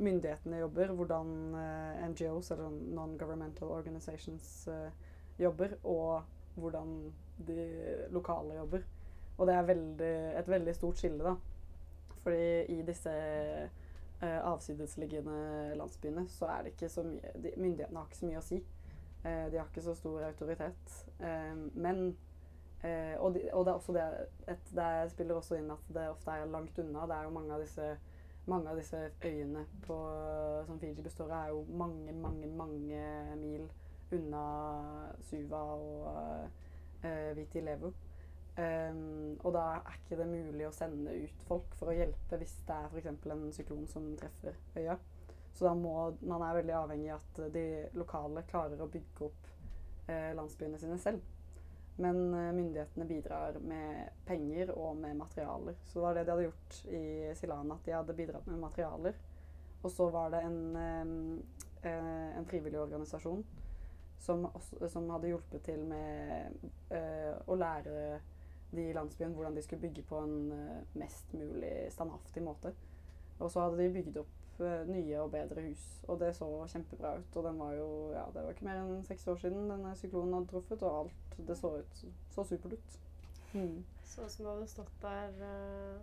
myndighetene 0.00 0.58
jobber, 0.62 0.92
hvordan 0.96 1.54
eh, 1.54 2.08
NGOs, 2.08 2.50
eller 2.50 2.70
non-governmental 2.70 3.68
organizations, 3.68 4.68
eh, 4.68 4.90
jobber, 5.38 5.76
og 5.84 6.22
hvordan 6.54 7.12
de 7.46 7.68
lokale 8.10 8.54
jobber. 8.54 8.82
Og 9.38 9.46
det 9.46 9.54
er 9.54 9.62
veldig, 9.68 10.14
et 10.40 10.48
veldig 10.48 10.74
stort 10.76 10.98
skille, 11.00 11.24
da. 11.24 11.34
Fordi 12.22 12.64
i 12.68 12.82
disse 12.86 13.12
uh, 14.22 14.52
avsidesliggende 14.52 15.74
landsbyene 15.80 16.26
så 16.28 16.50
er 16.52 16.62
det 16.62 16.74
ikke 16.74 16.88
så 16.92 17.04
mye 17.06 17.32
de, 17.34 17.52
Myndighetene 17.56 17.98
har 17.98 18.08
ikke 18.08 18.20
så 18.20 18.28
mye 18.28 18.42
å 18.42 18.44
si. 18.44 18.60
Uh, 19.24 19.46
de 19.52 19.58
har 19.58 19.68
ikke 19.68 19.84
så 19.84 19.94
stor 19.96 20.26
autoritet. 20.28 20.98
Uh, 21.20 21.68
men 21.74 22.10
og, 23.20 23.34
de, 23.34 23.42
og 23.52 23.66
det 23.66 23.70
er 23.70 23.74
også 23.76 23.92
det, 23.92 24.02
et, 24.48 24.70
det 24.72 24.84
spiller 25.12 25.36
også 25.36 25.58
inn 25.58 25.66
at 25.68 25.88
det 25.92 26.06
ofte 26.08 26.32
er 26.32 26.46
langt 26.48 26.78
unna. 26.80 27.02
Det 27.10 27.18
er 27.18 27.26
jo 27.26 27.32
mange 27.34 27.52
av 27.52 27.60
disse, 27.60 27.88
mange 28.48 28.72
av 28.72 28.80
disse 28.80 29.02
øyene 29.20 29.66
på, 29.84 29.98
som 30.64 30.78
Fiji 30.80 31.04
består 31.04 31.28
av, 31.28 31.42
er 31.42 31.52
jo 31.52 31.76
mange, 31.76 32.14
mange, 32.16 32.48
mange 32.56 33.02
mil 33.36 33.66
unna 34.16 34.44
Suva 35.28 35.60
og 35.74 36.08
uh, 37.04 37.36
Viti 37.36 37.60
Levu. 37.60 37.92
Um, 38.58 39.38
og 39.46 39.54
da 39.54 39.62
er 39.78 39.94
ikke 39.94 40.18
det 40.18 40.26
mulig 40.28 40.66
å 40.66 40.74
sende 40.74 41.14
ut 41.22 41.44
folk 41.46 41.74
for 41.78 41.92
å 41.92 41.94
hjelpe 41.96 42.36
hvis 42.40 42.56
det 42.66 42.76
er 42.76 42.90
f.eks. 42.90 43.06
en 43.08 43.52
syklon 43.54 43.86
som 43.88 44.08
treffer 44.18 44.58
øya. 44.76 44.98
Så 45.54 45.66
da 45.66 45.74
må 45.74 45.94
man 46.20 46.42
er 46.44 46.58
veldig 46.58 46.74
avhengig 46.76 47.12
av 47.14 47.22
at 47.22 47.52
de 47.54 47.64
lokale 47.98 48.42
klarer 48.50 48.80
å 48.82 48.88
bygge 48.90 49.26
opp 49.26 49.48
eh, 50.10 50.30
landsbyene 50.36 50.80
sine 50.82 50.98
selv. 51.02 51.22
Men 52.00 52.20
eh, 52.34 52.52
myndighetene 52.56 53.06
bidrar 53.08 53.58
med 53.62 54.20
penger 54.26 54.74
og 54.76 54.96
med 54.96 55.18
materialer. 55.18 55.78
Så 55.86 55.98
det 55.98 56.04
var 56.04 56.18
det 56.18 56.26
de 56.26 56.34
hadde 56.34 56.46
gjort 56.48 56.78
i 56.90 57.04
Silana, 57.38 57.76
at 57.76 57.88
de 57.88 57.96
hadde 57.96 58.18
bidratt 58.18 58.46
med 58.50 58.62
materialer. 58.62 59.18
Og 59.82 59.90
så 59.92 60.10
var 60.12 60.30
det 60.34 60.42
en, 60.44 60.60
eh, 60.76 61.90
eh, 61.90 62.38
en 62.38 62.46
frivillig 62.46 62.80
organisasjon 62.80 63.44
som, 64.20 64.44
også, 64.54 64.88
som 64.88 65.08
hadde 65.10 65.30
hjulpet 65.32 65.64
til 65.64 65.84
med 65.88 66.56
eh, 66.92 67.32
å 67.48 67.56
lære 67.56 68.20
de 68.72 68.88
i 68.88 68.94
landsbyen 68.94 69.34
hvordan 69.34 69.56
de 69.56 69.62
skulle 69.62 69.82
bygge 69.82 70.02
på 70.08 70.20
en 70.22 70.52
eh, 70.52 70.98
mest 71.00 71.32
mulig 71.34 71.74
standhaftig 71.94 72.42
måte. 72.42 72.74
Og 73.40 73.50
så 73.50 73.64
hadde 73.64 73.80
de 73.80 73.88
bygd 73.94 74.20
opp 74.20 74.60
eh, 74.60 74.84
nye 74.88 75.20
og 75.22 75.32
bedre 75.32 75.64
hus, 75.64 75.86
og 76.08 76.20
det 76.20 76.34
så 76.36 76.48
kjempebra 76.68 77.16
ut. 77.18 77.36
Og 77.36 77.48
den 77.48 77.58
var 77.58 77.74
jo, 77.78 77.90
ja, 78.14 78.26
det 78.34 78.44
var 78.44 78.54
ikke 78.54 78.68
mer 78.68 78.82
enn 78.82 79.04
seks 79.08 79.26
år 79.32 79.40
siden 79.40 79.70
denne 79.72 79.94
syklonen 79.98 80.36
hadde 80.38 80.52
truffet, 80.52 80.84
og 80.84 81.04
alt 81.04 81.42
det 81.48 81.56
så 81.58 81.74
ut 81.80 82.06
så 82.34 82.44
supert 82.44 82.76
ut. 82.76 82.98
Mm. 83.54 83.84
Så 84.04 84.24
ut 84.24 84.32
som 84.32 84.44
det 84.44 84.52
hadde 84.52 84.66
stått 84.70 85.02
der 85.02 85.40
eh, 85.46 85.96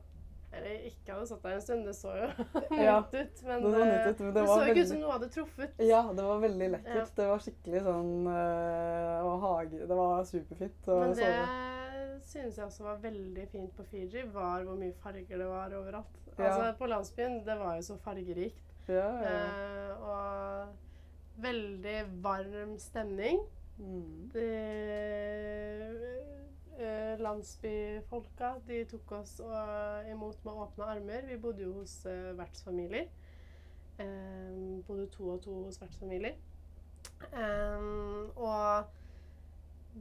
Eller 0.57 0.87
ikke 0.89 1.13
hadde 1.13 1.27
stått 1.29 1.45
der 1.45 1.55
en 1.55 1.61
stund, 1.61 1.85
det 1.87 1.95
så 1.95 2.15
jo 2.17 2.27
Ja, 2.87 2.97
nytt 2.99 3.15
ut. 3.15 3.45
Men 3.47 3.63
det 3.63 3.71
så 3.71 3.79
eh, 3.79 3.93
nytt 3.93 4.09
ut, 4.09 4.19
men 4.19 4.27
det 4.27 4.33
det 4.41 4.47
var 4.49 4.59
så 4.59 4.67
ikke 4.73 4.81
ut 4.81 4.91
som 4.91 5.01
noe 5.03 5.15
hadde 5.15 5.31
truffet. 5.37 5.81
Ja, 5.93 6.03
det 6.17 6.27
var 6.31 6.43
veldig 6.43 6.69
lekkert. 6.75 7.01
Ja. 7.03 7.07
Det 7.21 7.31
var 7.31 7.43
skikkelig 7.45 7.85
sånn 7.87 8.13
øh, 8.33 9.25
Og 9.27 9.41
hage 9.45 9.87
Det 9.87 9.99
var 10.01 10.29
superfint. 10.33 10.87
å 10.87 11.01
Men 11.03 11.15
det 11.15 11.27
sove. 11.27 11.75
Synes 12.23 12.57
jeg 12.57 12.65
også 12.65 12.83
var 12.83 13.01
veldig 13.03 13.47
fint 13.51 13.75
på 13.75 13.83
Fiji, 13.83 14.23
var 14.33 14.63
hvor 14.63 14.75
mye 14.79 14.93
farger 15.01 15.37
det 15.37 15.47
var 15.47 15.75
overalt. 15.75 16.19
Ja. 16.37 16.43
Altså 16.43 16.73
På 16.77 16.85
landsbyen, 16.85 17.39
det 17.45 17.59
var 17.59 17.75
jo 17.75 17.81
så 17.81 17.97
fargerikt. 17.97 18.63
Ja. 18.87 19.09
Eh, 19.27 20.01
og 20.01 20.67
veldig 21.37 22.23
varm 22.23 22.77
stemning. 22.79 23.39
Mm. 23.77 24.29
De 24.33 24.45
eh, 26.79 27.19
landsbyfolka 27.19 28.53
de 28.67 28.83
tok 28.89 29.11
oss 29.19 29.39
og, 29.39 30.09
imot 30.11 30.45
med 30.45 30.53
åpne 30.53 30.91
armer. 30.95 31.25
Vi 31.29 31.37
bodde 31.37 31.63
jo 31.63 31.73
hos 31.79 32.05
eh, 32.05 32.37
vertsfamilier. 32.37 33.09
Eh, 33.99 34.85
bodde 34.87 35.07
to 35.13 35.29
og 35.29 35.41
to 35.41 35.63
hos 35.63 35.81
vertsfamilier. 35.81 36.37
Eh, 37.33 37.89
og 38.35 38.85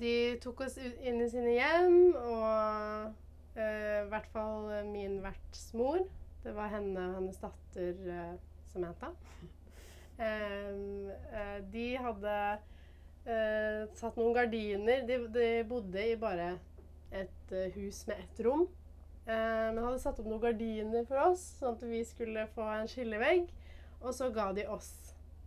de 0.01 0.15
tok 0.43 0.67
oss 0.67 0.77
inn 0.79 1.21
i 1.23 1.29
sine 1.31 1.57
hjem, 1.57 1.99
og 2.17 3.57
eh, 3.57 4.05
i 4.05 4.09
hvert 4.11 4.31
fall 4.35 4.71
min 4.91 5.19
vertsmor. 5.25 6.05
Det 6.45 6.55
var 6.55 6.71
henne 6.77 7.09
og 7.09 7.19
hennes 7.19 7.43
datter 7.43 8.09
eh, 8.17 8.33
Samantha. 8.73 9.13
Eh, 10.17 11.59
de 11.69 11.83
hadde 12.01 12.37
eh, 13.29 13.83
satt 13.99 14.17
noen 14.17 14.33
gardiner. 14.33 15.03
De, 15.05 15.19
de 15.29 15.49
bodde 15.69 16.01
i 16.01 16.15
bare 16.17 16.55
et 17.13 17.53
eh, 17.53 17.75
hus 17.75 17.99
med 18.09 18.23
ett 18.23 18.41
rom. 18.47 18.65
Eh, 19.27 19.69
men 19.75 19.83
hadde 19.85 20.01
satt 20.01 20.23
opp 20.23 20.31
noen 20.31 20.41
gardiner 20.41 21.05
for 21.05 21.21
oss, 21.27 21.45
sånn 21.59 21.77
at 21.77 21.85
vi 21.85 22.01
skulle 22.09 22.47
få 22.55 22.65
en 22.79 22.89
skillevegg. 22.89 23.53
Og 24.01 24.17
så 24.17 24.31
ga 24.33 24.49
de 24.57 24.65
oss 24.73 24.89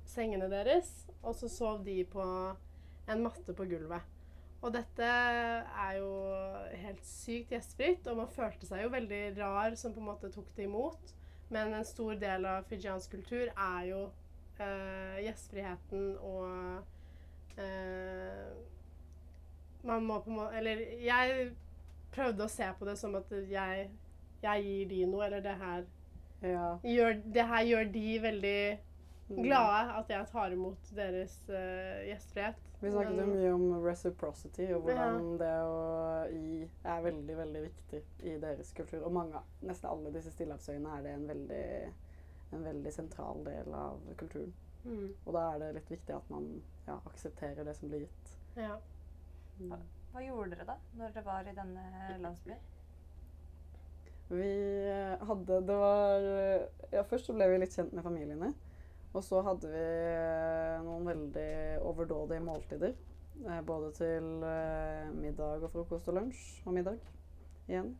sengene 0.09 0.49
deres, 0.53 0.91
og 1.23 1.33
så 1.39 1.49
sov 1.49 1.81
de 1.85 2.03
på 2.13 2.21
en 3.09 3.25
matte 3.25 3.57
på 3.57 3.67
gulvet. 3.73 4.18
Og 4.59 4.73
dette 4.75 5.07
er 5.07 5.93
jo 5.99 6.09
helt 6.81 7.05
sykt 7.07 7.53
gjestfritt, 7.53 8.07
og 8.11 8.17
man 8.19 8.33
følte 8.33 8.67
seg 8.67 8.83
jo 8.83 8.91
veldig 8.91 9.21
rar 9.37 9.75
som 9.79 9.93
på 9.95 10.01
en 10.03 10.09
måte 10.09 10.31
tok 10.33 10.49
det 10.57 10.65
imot. 10.67 11.13
Men 11.49 11.73
en 11.73 11.87
stor 11.87 12.17
del 12.19 12.45
av 12.45 12.67
fijiansk 12.69 13.15
kultur 13.15 13.47
er 13.47 13.85
jo 13.87 14.01
eh, 14.59 15.21
gjestfriheten 15.25 16.11
og 16.21 17.57
eh, 17.57 18.51
Man 19.81 20.05
må 20.05 20.19
på 20.19 20.29
en 20.29 20.35
måte 20.35 20.59
Eller 20.59 20.83
jeg 21.01 21.47
prøvde 22.13 22.45
å 22.45 22.51
se 22.51 22.67
på 22.77 22.85
det 22.85 22.97
som 22.99 23.15
at 23.17 23.31
jeg, 23.31 23.87
jeg 24.43 24.67
gir 24.67 24.91
de 24.91 25.01
noe, 25.07 25.25
eller 25.25 25.41
det 25.45 25.55
her 25.57 25.87
ja. 26.43 26.67
gjør, 26.83 27.17
det 27.25 27.45
her 27.47 27.65
gjør 27.67 27.91
de 27.93 28.05
veldig. 28.23 28.61
Glade 29.29 29.93
at 29.99 30.09
jeg 30.13 30.27
tar 30.31 30.53
imot 30.55 30.91
deres 30.97 31.35
uh, 31.49 31.99
gjestfrihet. 32.07 32.65
Vi 32.79 32.91
snakket 32.93 33.19
jo 33.19 33.25
mye 33.27 33.51
om 33.53 33.65
reciprocity 33.83 34.69
og 34.75 34.85
hvordan 34.87 35.33
det 35.41 35.51
å 35.67 35.79
gi 36.31 36.61
er 36.63 37.03
veldig, 37.03 37.35
veldig 37.41 37.63
viktig 37.65 38.01
i 38.31 38.37
deres 38.39 38.71
kultur. 38.77 39.03
Og 39.03 39.13
mange, 39.13 39.41
nesten 39.67 39.89
alle 39.91 40.13
disse 40.15 40.31
stillehavsøyene 40.31 40.95
er 40.95 41.05
det 41.05 41.13
en 41.17 41.27
veldig, 41.27 41.67
en 42.55 42.65
veldig 42.69 42.93
sentral 42.95 43.43
del 43.47 43.75
av 43.75 43.99
kulturen. 44.21 44.55
Mm, 44.85 45.09
Og 45.25 45.33
da 45.35 45.45
er 45.51 45.59
det 45.59 45.73
litt 45.75 45.91
viktig 45.91 46.15
at 46.15 46.29
man 46.31 46.47
ja, 46.87 46.95
aksepterer 47.11 47.67
det 47.67 47.75
som 47.75 47.91
blir 47.91 48.07
gitt. 48.07 48.35
ja. 48.55 48.79
Mm. 49.59 49.73
Hva 50.09 50.21
gjorde 50.23 50.55
dere 50.55 50.65
da, 50.65 50.75
når 50.97 51.11
dere 51.13 51.25
var 51.25 51.47
i 51.49 51.53
denne 51.53 51.81
landsbyen? 52.23 52.61
Vi 54.29 54.49
eh, 54.89 55.27
hadde 55.27 55.61
Det 55.65 55.75
var 55.77 56.25
eh, 56.31 56.65
Ja, 56.93 57.03
først 57.03 57.29
så 57.29 57.33
ble 57.33 57.47
vi 57.49 57.59
litt 57.61 57.75
kjent 57.75 57.93
med 57.97 58.05
familiene. 58.05 58.53
Og 59.09 59.23
så 59.25 59.41
hadde 59.41 59.69
vi 59.71 59.85
eh, 60.13 60.81
noen 60.85 61.07
veldig 61.07 61.51
overdådige 61.89 62.43
måltider. 62.45 62.93
eh, 63.47 63.61
Både 63.65 63.91
til 63.97 64.43
eh, 64.45 65.09
middag 65.15 65.65
og 65.65 65.71
frokost 65.73 66.11
og 66.11 66.19
lunsj 66.19 66.43
og 66.65 66.75
middag 66.77 67.01
igjen. 67.69 67.95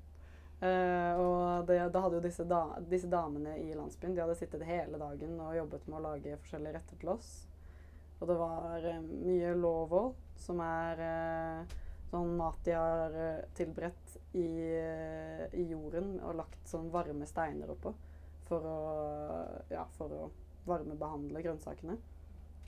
Og 0.60 1.70
det, 1.70 1.78
da 1.94 2.00
hadde 2.04 2.18
jo 2.18 2.24
disse, 2.26 2.44
da, 2.44 2.58
disse 2.92 3.08
damene 3.08 3.54
i 3.62 3.70
landsbyen 3.72 4.12
de 4.12 4.20
hadde 4.20 4.34
sittet 4.36 4.66
hele 4.68 4.98
dagen 5.00 5.38
og 5.40 5.54
jobbet 5.56 5.86
med 5.88 5.96
å 5.96 6.02
lage 6.04 6.34
forskjellige 6.42 6.74
retter 6.76 7.00
til 7.00 7.12
oss. 7.14 7.30
Og 8.20 8.28
det 8.28 8.36
var 8.42 8.84
mye 9.08 9.54
lovo, 9.56 10.02
som 10.36 10.60
er 10.66 11.00
sånn 12.10 12.36
mat 12.36 12.60
de 12.68 12.76
har 12.76 13.16
tilberedt 13.56 14.18
i, 14.36 14.50
i 15.56 15.64
jorden 15.70 16.18
og 16.18 16.42
lagt 16.42 16.68
sånn 16.68 16.92
varme 16.92 17.30
steiner 17.30 17.72
oppå 17.72 17.96
for 18.52 18.68
å, 18.68 18.78
ja, 19.72 19.88
for 19.96 20.12
å 20.12 20.30
varmebehandle 20.68 21.44
grønnsakene. 21.46 21.98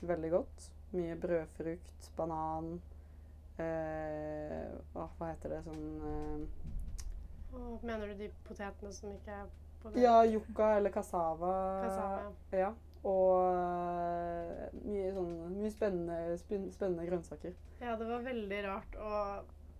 Veldig 0.02 0.30
godt. 0.30 0.68
Mye 0.92 1.16
brødfrukt, 1.16 2.10
banan 2.18 2.74
eh, 3.62 4.66
Hva 4.92 5.28
heter 5.30 5.54
det 5.54 5.60
sånn 5.64 5.86
eh, 6.04 6.72
mener 7.82 8.12
du 8.12 8.14
de 8.24 8.28
potetene 8.46 8.92
som 8.92 9.12
ikke 9.12 9.34
er 9.42 9.50
på 9.82 9.92
det? 9.92 10.02
Ja, 10.04 10.22
yucca 10.24 10.76
eller 10.78 10.92
cassava. 10.94 11.52
Cassava. 11.84 12.30
Ja. 12.56 12.72
Og 13.08 13.56
eh, 13.56 14.68
mye, 14.84 15.10
sånn, 15.16 15.32
mye 15.56 15.72
spennende, 15.74 16.38
spennende 16.38 17.08
grønnsaker. 17.08 17.56
Ja, 17.82 17.96
det 17.98 18.06
var 18.08 18.24
veldig 18.24 18.62
rart 18.68 18.96
å 19.02 19.18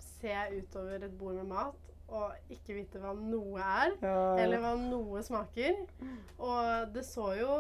se 0.03 0.35
utover 0.59 1.07
et 1.07 1.16
bord 1.18 1.38
med 1.38 1.51
mat 1.53 1.88
og 2.12 2.53
ikke 2.53 2.75
vite 2.77 3.01
hva 3.01 3.14
noe 3.16 3.62
er, 3.62 3.94
Ja, 4.03 4.16
eller 4.42 4.61
hva 4.61 4.75
noe 4.77 5.22
smaker. 5.25 5.79
Og 6.42 6.92
det 6.92 7.07
så 7.09 7.31
jo 7.38 7.55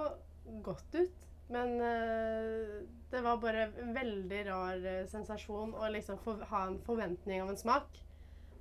godt 0.62 0.94
ut, 0.94 1.28
Men 1.48 1.80
eh, 1.80 2.82
det 3.10 3.20
var 3.20 3.36
bare 3.36 3.66
en 3.82 3.92
veldig 3.94 4.38
rar 4.46 4.86
eh, 4.88 5.02
sensasjon 5.10 5.74
å 5.74 5.88
liksom 5.92 6.20
ha 6.48 6.62
en 6.66 6.78
forventning 6.86 7.42
av 7.42 7.50
en 7.52 7.60
smak. 7.60 7.98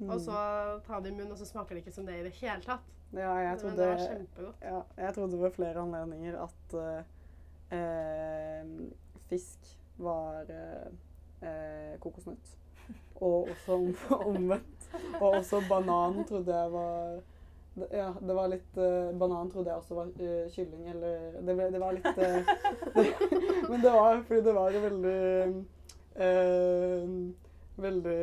Mm. 0.01 0.09
Og 0.09 0.17
så 0.21 0.35
ta 0.87 0.99
det 0.99 1.11
i 1.11 1.15
munnen, 1.15 1.31
og 1.31 1.39
så 1.39 1.47
smaker 1.47 1.77
det 1.77 1.85
ikke 1.85 1.95
som 1.95 2.07
det 2.07 2.17
i 2.19 2.25
det 2.25 2.33
hele 2.41 2.59
tatt. 2.65 2.87
Ja, 3.11 3.35
jeg 3.43 3.51
Men 3.51 3.59
trodde, 3.59 3.77
det 3.77 3.87
var 3.87 4.03
kjempegodt. 4.07 4.61
ja, 4.65 4.81
jeg 4.97 5.13
trodde 5.15 5.41
ved 5.41 5.51
flere 5.51 5.81
anledninger 5.81 6.37
at 6.41 6.75
uh, 6.79 7.01
uh, 7.75 8.91
fisk 9.29 9.71
var 9.99 10.47
uh, 10.51 11.99
kokosnøtt. 11.99 12.55
Og 13.21 13.51
også 13.51 13.77
omvendt. 14.25 14.87
Og 15.19 15.27
også 15.29 15.61
banan 15.69 16.23
trodde 16.27 16.55
jeg 16.55 16.71
var 16.71 17.21
Ja, 17.91 18.13
det 18.21 18.35
var 18.37 18.49
litt 18.51 18.77
uh, 18.77 19.11
Banan 19.17 19.51
trodde 19.51 19.71
jeg 19.71 19.81
også 19.81 19.97
var 19.97 20.11
uh, 20.19 20.45
kylling, 20.53 20.87
eller 20.93 21.39
Det, 21.39 21.55
ble, 21.55 21.67
det 21.73 21.81
var 21.81 21.97
litt 21.97 22.05
uh, 22.05 22.13
det, 22.95 23.05
Men 23.69 23.81
det 23.83 23.93
var 23.95 24.21
fordi 24.27 24.41
det 24.47 24.55
var 24.57 24.79
veldig 24.87 25.19
Veldig 27.81 28.15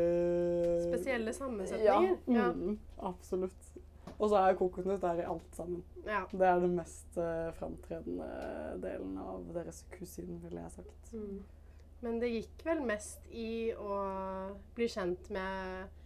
Spesielle 0.84 1.32
sammensetninger. 1.32 2.16
Ja, 2.30 2.50
mm, 2.52 2.78
absolutt. 3.08 3.70
Og 4.18 4.28
så 4.30 4.40
er 4.42 4.56
kokosnøtt 4.58 5.02
der 5.02 5.22
i 5.22 5.26
alt 5.30 5.56
sammen. 5.56 5.84
Ja. 6.06 6.24
Det 6.30 6.46
er 6.46 6.60
den 6.62 6.74
mest 6.78 7.18
uh, 7.18 7.48
framtredende 7.58 8.28
delen 8.82 9.16
av 9.22 9.46
deres 9.54 9.84
kusin, 9.94 10.38
ville 10.42 10.62
jeg 10.64 10.74
sagt. 10.80 11.12
Mm. 11.12 11.38
Men 12.04 12.18
det 12.22 12.30
gikk 12.32 12.64
vel 12.66 12.82
mest 12.86 13.26
i 13.34 13.72
å 13.74 13.98
bli 14.76 14.86
kjent 14.90 15.30
med 15.34 15.97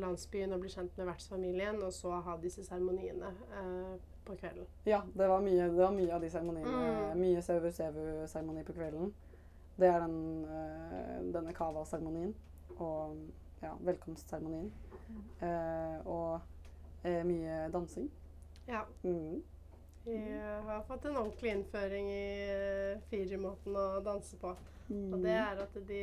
landsbyen 0.00 0.52
og 0.52 0.60
bli 0.62 0.70
kjent 0.72 0.96
med 0.98 1.06
vertsfamilien, 1.10 1.82
og 1.82 1.92
så 1.92 2.20
ha 2.24 2.36
disse 2.40 2.64
seremoniene 2.64 3.28
eh, 3.58 3.96
på 4.24 4.36
kvelden. 4.40 4.66
Ja, 4.86 5.02
det 5.14 5.28
var 5.28 5.40
mye, 5.44 5.66
det 5.68 5.82
var 5.82 5.92
mye 5.92 6.14
av 6.14 6.20
de 6.24 6.30
seremoniene. 6.30 6.70
Mm. 7.14 7.20
Mye 7.20 7.42
sevu-sevu-seremoni 7.42 8.64
på 8.64 8.72
kvelden. 8.76 9.12
Det 9.80 9.88
er 9.88 10.00
den, 10.06 10.44
eh, 10.44 11.20
denne 11.34 11.52
kava-seremonien 11.56 12.34
og 12.78 13.16
ja, 13.62 13.74
velkomstseremonien. 13.84 14.72
Eh, 15.42 16.06
og 16.06 16.40
eh, 17.04 17.22
mye 17.26 17.68
dansing. 17.72 18.10
Ja. 18.68 18.82
Mm. 19.02 19.42
Vi 20.04 20.16
har 20.66 20.82
fått 20.88 21.04
en 21.04 21.16
ordentlig 21.20 21.50
innføring 21.52 22.06
i 22.08 22.46
uh, 22.48 23.00
Fiji-måten 23.10 23.74
å 23.76 24.00
danse 24.04 24.36
på. 24.40 24.48
Og 24.90 25.18
det 25.22 25.34
Mm. 25.36 25.44
er 25.44 25.60
at 25.62 25.74
de 25.88 25.98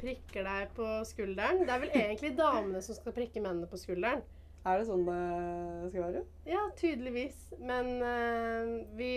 prikker 0.00 0.46
deg 0.46 0.72
på 0.76 0.86
skulderen. 1.08 1.64
Det 1.66 1.74
er 1.74 1.82
vel 1.82 1.92
egentlig 1.94 2.32
damene 2.38 2.80
som 2.84 2.94
skal 2.96 3.12
prikke 3.16 3.40
mennene 3.42 3.66
på 3.70 3.80
skulderen. 3.80 4.22
Er 4.64 4.78
det 4.80 4.86
sånn 4.88 5.04
det 5.04 5.90
skal 5.90 6.04
være? 6.06 6.20
Ja, 6.48 6.62
tydeligvis. 6.78 7.36
Men 7.60 8.00
uh, 8.00 8.80
vi 8.96 9.10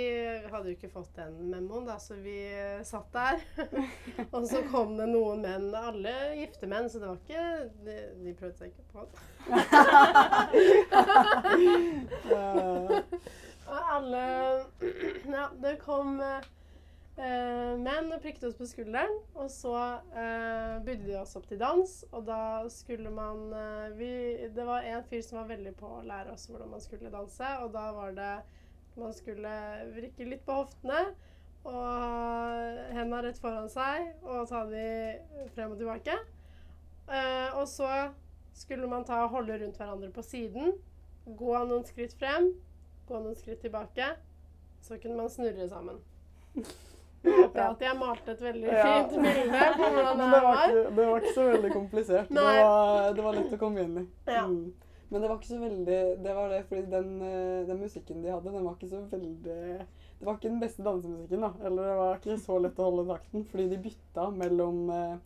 hadde 0.52 0.68
jo 0.68 0.76
ikke 0.76 0.92
fått 0.92 1.14
den 1.16 1.38
memoen, 1.54 1.86
da, 1.88 1.96
så 2.04 2.18
vi 2.20 2.36
eh, 2.52 2.84
satt 2.84 3.08
der. 3.16 3.40
og 4.36 4.44
så 4.50 4.60
kom 4.68 4.98
det 5.00 5.08
noen 5.08 5.40
menn, 5.46 5.70
alle 5.72 6.36
gifte 6.42 6.68
menn, 6.68 6.90
så 6.92 7.00
det 7.00 7.08
var 7.08 7.18
ikke 7.24 7.72
De, 7.88 7.96
de 8.26 8.36
prøvde 8.36 8.58
seg 8.60 8.68
ikke 8.76 8.92
på 8.92 9.00
det. 9.08 9.20
Og 13.68 13.96
alle 13.96 14.26
Ja, 15.36 15.48
det 15.64 15.78
kom 15.84 16.20
eh, 16.22 16.46
menn 17.18 18.12
og 18.14 18.22
prikket 18.22 18.46
oss 18.50 18.58
på 18.58 18.68
skulderen. 18.70 19.16
Og 19.38 19.50
så 19.52 19.74
eh, 20.14 20.76
bydde 20.86 21.08
de 21.08 21.16
oss 21.20 21.36
opp 21.40 21.48
til 21.50 21.60
dans, 21.62 21.94
og 22.12 22.28
da 22.28 22.42
skulle 22.74 23.12
man 23.14 23.48
eh, 23.58 23.96
vi, 23.98 24.12
Det 24.54 24.66
var 24.68 24.86
en 24.86 25.06
fyr 25.10 25.24
som 25.26 25.42
var 25.42 25.50
veldig 25.56 25.74
på 25.80 25.90
å 26.00 26.04
lære 26.06 26.36
oss 26.36 26.48
hvordan 26.50 26.74
man 26.76 26.84
skulle 26.84 27.14
danse, 27.14 27.50
og 27.64 27.74
da 27.74 27.90
var 27.96 28.14
det 28.18 28.36
Man 28.98 29.14
skulle 29.14 29.50
vrikke 29.94 30.26
litt 30.26 30.46
på 30.46 30.56
hoftene. 30.58 31.04
Og 31.68 32.94
hendene 32.96 33.20
rett 33.26 33.38
foran 33.42 33.68
seg, 33.70 34.08
og 34.24 34.48
ta 34.50 34.64
de 34.70 34.88
frem 35.54 35.76
og 35.76 35.78
tilbake. 35.78 36.16
Eh, 37.08 37.58
og 37.60 37.68
så 37.70 37.90
skulle 38.58 38.90
man 38.90 39.06
ta 39.06 39.22
og 39.26 39.36
holde 39.36 39.60
rundt 39.62 39.78
hverandre 39.78 40.10
på 40.16 40.26
siden. 40.26 40.74
Gå 41.28 41.54
noen 41.70 41.86
skritt 41.86 42.16
frem, 42.18 42.54
gå 43.06 43.22
noen 43.22 43.38
skritt 43.38 43.62
tilbake. 43.62 44.16
Så 44.82 44.98
kunne 44.98 45.20
man 45.20 45.30
snurre 45.30 45.70
sammen. 45.70 46.02
Håper 47.28 47.62
jeg 47.62 47.70
at 47.70 47.86
jeg 47.88 48.00
malte 48.00 48.34
et 48.34 48.42
veldig 48.42 48.68
Ja. 48.72 48.88
fint 48.88 49.16
bilde 49.28 49.62
på 49.78 49.92
hvordan 49.94 50.18
det 50.18 50.28
det 50.34 50.42
var, 50.48 50.60
ikke, 50.64 50.84
det 50.96 51.06
var 51.08 51.22
ikke 51.22 51.34
så 51.38 51.46
veldig 51.52 51.72
komplisert. 51.74 52.30
Det 52.30 52.44
var, 52.48 53.14
det 53.14 53.24
var 53.28 53.40
lett 53.40 53.56
å 53.56 53.60
komme 53.62 53.86
inn 53.86 53.98
i. 54.02 54.06
Ja. 54.32 54.44
Mm. 54.48 54.74
Men 55.10 55.22
det 55.24 55.30
var 55.30 55.38
ikke 55.38 55.48
så 55.54 55.62
veldig 55.62 56.00
Det 56.24 56.34
var 56.36 56.50
det, 56.52 56.58
fordi 56.68 56.82
den, 56.92 57.22
eh, 57.24 57.68
den 57.68 57.80
musikken 57.80 58.24
de 58.24 58.32
hadde, 58.34 58.52
den 58.52 58.66
var 58.66 58.74
ikke 58.76 58.90
så 58.92 59.00
veldig 59.08 59.44
Det 60.20 60.26
var 60.26 60.36
ikke 60.36 60.50
den 60.50 60.60
beste 60.60 60.84
dansemusikken, 60.84 61.46
da. 61.46 61.52
Eller 61.64 61.88
det 61.88 61.98
var 62.02 62.18
ikke 62.18 62.38
så 62.44 62.60
lett 62.60 62.80
å 62.82 62.90
holde 62.90 63.08
takten, 63.14 63.46
fordi 63.48 63.70
de 63.70 63.78
bytta 63.88 64.30
mellom 64.36 64.90
eh, 64.92 65.18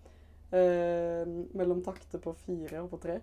eh, 0.51 1.25
mellom 1.57 1.81
takter 1.85 2.21
på 2.21 2.33
fire 2.45 2.83
og 2.83 2.91
på 2.91 3.01
tre. 3.01 3.19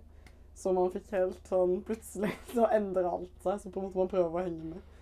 Så 0.59 0.73
man 0.75 0.91
fikk 0.91 1.13
helt 1.15 1.47
sånn 1.47 1.77
Plutselig 1.87 2.33
så 2.55 2.67
endra 2.75 3.13
alt 3.13 3.45
seg, 3.45 3.61
så 3.63 3.71
på 3.71 3.79
en 3.79 3.87
måte 3.89 4.01
man 4.03 4.11
prøver 4.11 4.35
å 4.35 4.47
henge 4.47 4.73
med. 4.73 4.95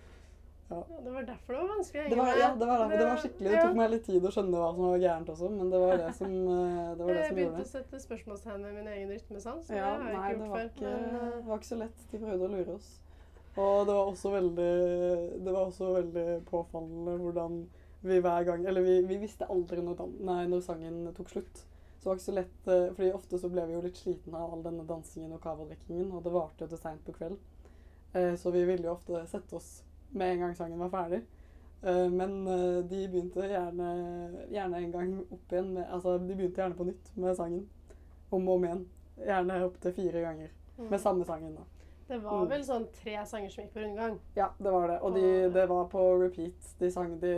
Ja, 0.69 0.81
det 1.03 1.11
var 1.13 1.23
derfor 1.23 1.53
det 1.53 1.59
var 1.61 1.69
vanskelig 1.77 2.01
å 2.01 2.03
Det 2.03 2.09
henge 2.11 2.17
var, 2.19 2.31
med. 2.33 2.39
ja, 2.41 2.47
det 2.59 2.67
var, 2.67 2.81
det. 2.89 2.97
det 2.99 3.05
var 3.07 3.19
skikkelig 3.23 3.51
Det 3.53 3.59
tok 3.63 3.75
meg 3.79 3.91
litt 3.93 4.03
tid 4.05 4.25
å 4.27 4.31
skjønne 4.35 4.57
hva 4.59 4.69
som 4.75 4.83
var 4.83 4.97
gærent 5.03 5.29
også, 5.31 5.49
men 5.53 5.69
det 5.71 5.79
var 5.79 5.93
det 6.01 6.09
som, 6.17 6.33
eh, 6.33 6.89
det 6.97 7.05
var 7.05 7.07
det 7.07 7.15
Jeg 7.21 7.27
som 7.27 7.35
begynte 7.37 7.43
gjorde 7.47 7.57
det. 7.57 7.67
å 7.67 7.71
sette 7.71 8.01
spørsmålstegn 8.03 8.65
ved 8.67 8.73
min 8.75 8.87
egen 8.93 9.09
rytmesans. 9.15 9.69
Ja, 9.71 9.75
det 9.75 10.03
har 10.03 10.11
jeg 10.11 10.17
nei, 10.17 10.33
det 10.33 10.49
var 10.49 10.57
før. 10.57 10.67
ikke, 10.73 10.91
Men, 10.91 11.15
eh, 11.15 11.37
det 11.37 11.45
var 11.47 11.57
ikke 11.61 11.71
så 11.71 11.79
lett. 11.79 12.03
De 12.11 12.17
prøvde 12.25 12.49
å 12.49 12.51
lure 12.57 12.75
oss. 12.75 12.89
Og 13.57 13.87
det 13.87 13.93
var 13.95 14.11
også 14.11 14.31
veldig, 14.35 14.73
det 15.45 15.53
var 15.55 15.63
også 15.71 15.93
veldig 15.95 16.27
påfallende 16.51 17.15
hvordan 17.23 17.55
vi 18.03 18.19
hver 18.21 18.43
gang 18.45 18.65
Eller 18.69 18.81
vi, 18.85 19.01
vi 19.09 19.17
visste 19.17 19.47
aldri 19.49 19.81
når, 19.81 20.03
nei, 20.19 20.43
når 20.51 20.61
sangen 20.67 20.99
tok 21.17 21.29
slutt. 21.29 21.63
Så 21.97 22.03
det 22.03 22.05
var 22.11 22.15
ikke 22.19 22.27
så 22.27 22.35
lett, 22.35 22.67
eh, 22.67 22.91
fordi 22.93 23.13
ofte 23.15 23.39
så 23.41 23.49
ble 23.49 23.65
vi 23.65 23.73
jo 23.73 23.81
litt 23.81 23.97
slitne 23.97 24.35
av 24.37 24.53
all 24.53 24.61
denne 24.67 24.85
dansingen 24.85 25.31
og 25.33 25.41
cavadrikkingen, 25.41 26.11
og 26.13 26.23
det 26.27 26.31
varte 26.35 26.59
jo 26.61 26.67
til 26.67 26.77
seint 26.77 27.03
på 27.07 27.15
kveld. 27.15 27.37
Eh, 28.13 28.35
Så 28.35 28.51
vi 28.51 28.65
ville 28.65 28.83
jo 28.83 28.91
ofte 28.93 29.25
sette 29.27 29.55
oss 29.55 29.83
med 30.13 30.31
en 30.33 30.39
gang 30.39 30.55
sangen 30.55 30.79
var 30.79 30.89
ferdig. 30.89 31.21
Eh, 31.83 32.09
Men 32.09 32.47
eh, 32.47 32.83
de 32.89 33.07
begynte 33.07 33.47
gjerne, 33.47 33.89
gjerne 34.51 34.77
en 34.83 34.91
gang 34.91 35.17
opp 35.31 35.51
igjen 35.51 35.73
med 35.73 35.85
Altså, 35.91 36.17
de 36.19 36.35
begynte 36.35 36.61
gjerne 36.61 36.75
på 36.77 36.85
nytt 36.85 37.11
med 37.17 37.35
sangen. 37.37 37.67
Om 38.31 38.47
og 38.49 38.55
om 38.55 38.63
igjen. 38.65 38.85
Gjerne 39.25 39.63
opptil 39.65 39.93
fire 39.93 40.21
ganger. 40.21 40.49
mm. 40.77 40.89
Med 40.89 40.99
samme 40.99 41.25
sangen, 41.25 41.55
da. 41.55 41.61
Det 42.07 42.21
var 42.23 42.41
Mm. 42.45 42.49
vel 42.49 42.61
sånn 42.63 42.85
tre 43.03 43.25
sanger 43.25 43.49
som 43.49 43.63
gikk 43.63 43.73
på 43.73 43.79
rundgang. 43.83 44.19
Ja, 44.35 44.49
det 44.59 44.71
var 44.71 44.87
det. 44.87 44.99
Og 45.01 45.13
de, 45.15 45.49
det 45.51 45.67
var 45.69 45.85
på 45.91 46.03
repeat. 46.21 46.75
De 46.79 46.89
sang 46.91 47.19
de 47.19 47.33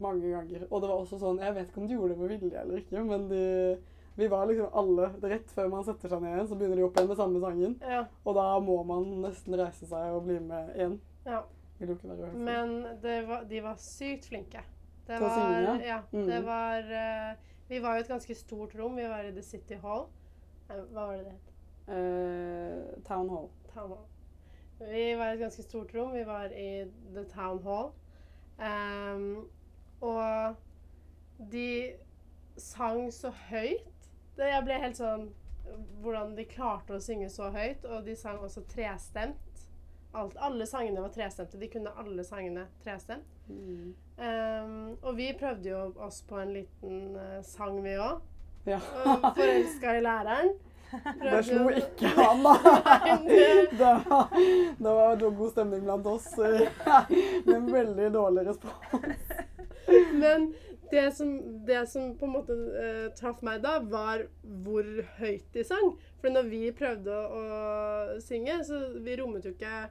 mange 0.00 0.30
ganger. 0.30 0.66
Og 0.70 0.80
det 0.80 0.88
var 0.88 0.96
også 1.02 1.18
sånn 1.20 1.38
Jeg 1.40 1.54
vet 1.54 1.68
ikke 1.68 1.80
om 1.82 1.88
de 1.88 1.94
gjorde 1.94 2.08
det 2.14 2.18
med 2.18 2.28
vilje 2.40 2.60
eller 2.60 2.76
ikke, 2.78 3.04
men 3.04 3.28
de 3.28 3.78
Vi 4.16 4.28
var 4.28 4.46
liksom 4.46 4.68
alle 4.72 5.08
Rett 5.22 5.50
før 5.50 5.68
man 5.68 5.84
setter 5.84 6.08
seg 6.08 6.22
ned 6.22 6.34
igjen, 6.36 6.46
så 6.48 6.54
begynner 6.56 6.76
de 6.76 6.84
opp 6.84 6.96
igjen 6.96 7.08
med 7.08 7.16
samme 7.16 7.40
sangen. 7.40 7.76
Ja, 7.82 8.04
Og 8.24 8.34
da 8.34 8.60
må 8.60 8.82
man 8.86 9.04
nesten 9.22 9.54
reise 9.58 9.86
seg 9.86 10.14
og 10.14 10.24
bli 10.24 10.38
med 10.40 10.70
igjen. 10.76 11.00
ja. 11.26 11.42
Vil 11.84 11.92
jo 11.92 11.98
ikke 11.98 12.08
være 12.08 12.30
uhøflig. 12.30 12.44
Men 12.48 13.02
det 13.02 13.18
var, 13.28 13.44
de 13.50 13.62
var 13.62 13.76
sykt 13.80 14.28
flinke. 14.32 14.64
Det 15.04 15.18
Til 15.18 15.26
å 15.26 15.32
synge, 15.34 15.60
ja. 15.60 15.74
ja. 15.84 15.98
Mm. 16.12 16.28
Det 16.30 16.40
var 16.46 16.86
uh, 16.88 17.50
Vi 17.68 17.80
var 17.84 17.98
jo 17.98 18.04
et 18.04 18.12
ganske 18.14 18.36
stort 18.38 18.76
rom. 18.78 18.96
Vi 18.96 19.08
var 19.08 19.28
i 19.28 19.32
The 19.36 19.44
City 19.44 19.76
Hall. 19.82 20.06
Hva 20.68 21.06
var 21.10 21.18
det 21.18 21.26
det 21.26 21.34
het? 21.34 21.50
Uh, 21.88 23.02
Town 23.04 23.28
Hall. 23.28 23.50
Town 23.74 23.92
Hall. 23.92 24.06
Vi 24.80 25.04
var 25.18 25.28
i 25.28 25.36
et 25.36 25.44
ganske 25.44 25.62
stort 25.62 25.92
rom. 25.94 26.14
Vi 26.16 26.24
var 26.26 26.44
i 26.56 26.84
The 27.14 27.24
Town 27.34 27.60
Hall. 27.66 27.92
Um, 28.58 29.50
og 30.00 30.56
de 31.52 31.92
sang 32.56 33.12
så 33.12 33.32
høyt. 33.50 34.08
Det, 34.36 34.48
jeg 34.50 34.64
ble 34.66 34.82
helt 34.82 34.98
sånn 34.98 35.32
Hvordan 36.04 36.34
de 36.36 36.44
klarte 36.44 36.96
å 36.96 37.00
synge 37.00 37.30
så 37.32 37.48
høyt. 37.52 37.86
Og 37.88 38.04
de 38.08 38.16
sang 38.20 38.40
også 38.44 38.64
trestemt. 38.68 39.53
Alt, 40.14 40.36
alle 40.36 40.66
sangene 40.66 41.02
var 41.02 41.08
trestemte. 41.10 41.58
De 41.58 41.68
kunne 41.68 41.90
alle 41.98 42.24
sangene 42.24 42.68
trestemt. 42.84 43.26
Mm. 43.48 43.94
Um, 44.16 44.76
og 45.02 45.16
vi 45.16 45.32
prøvde 45.38 45.72
jo 45.72 45.80
oss 46.06 46.20
på 46.28 46.38
en 46.38 46.52
liten 46.54 47.16
uh, 47.18 47.40
sang, 47.42 47.80
vi 47.82 47.96
òg. 47.98 48.20
Ja. 48.64 48.78
'Forelska 48.78 49.96
i 49.98 50.04
læreren'. 50.04 50.54
Det 51.22 51.40
slo 51.44 51.64
ikke 51.74 52.06
han, 52.14 52.44
da. 52.46 52.52
Det- 53.80 54.94
var, 54.94 55.16
det 55.16 55.24
var 55.26 55.34
god 55.40 55.50
stemning 55.50 55.82
blant 55.82 56.06
oss. 56.06 56.28
med 56.38 56.68
Men 57.46 57.72
veldig 57.72 58.12
dårlig 58.14 58.46
respons. 58.46 59.34
Men 60.14 60.54
det 60.90 61.10
som, 61.16 61.34
det 61.66 61.88
som 61.90 62.14
på 62.18 62.24
en 62.24 62.32
måte 62.36 62.54
uh, 62.54 63.10
traff 63.18 63.42
meg 63.42 63.62
da, 63.64 63.80
var 63.82 64.28
hvor 64.62 64.86
høyt 65.18 65.50
de 65.54 65.64
sang. 65.66 65.96
For 66.22 66.30
når 66.30 66.48
vi 66.54 66.62
prøvde 66.76 67.10
å, 67.10 67.42
å 68.14 68.20
synge, 68.22 68.60
så 68.64 68.80
vi 69.02 69.18
rommet 69.18 69.44
jo 69.44 69.56
ikke 69.56 69.88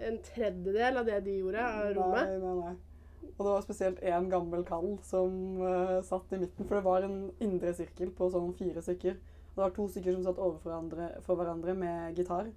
en 0.00 0.18
tredjedel 0.24 0.98
av 1.00 1.06
det 1.08 1.20
de 1.26 1.36
gjorde 1.40 1.66
av 1.66 1.92
rommet. 1.96 2.32
Nei, 2.32 2.40
nei, 2.42 2.54
nei. 2.62 3.32
Og 3.32 3.44
det 3.46 3.52
var 3.52 3.64
spesielt 3.64 4.02
én 4.06 4.28
gammel 4.30 4.64
kall 4.66 4.96
som 5.06 5.60
uh, 5.62 6.00
satt 6.04 6.34
i 6.34 6.40
midten. 6.42 6.66
For 6.66 6.78
det 6.78 6.84
var 6.86 7.06
en 7.06 7.16
indre 7.42 7.72
sirkel 7.76 8.12
på 8.16 8.28
sånn 8.32 8.52
fire 8.58 8.82
stykker. 8.84 9.16
Det 9.52 9.60
var 9.60 9.72
to 9.76 9.86
stykker 9.90 10.16
som 10.16 10.26
satt 10.26 10.40
overfor 10.40 10.70
hverandre, 10.70 11.08
for 11.26 11.40
hverandre 11.40 11.74
med 11.76 12.18
gitar. 12.18 12.50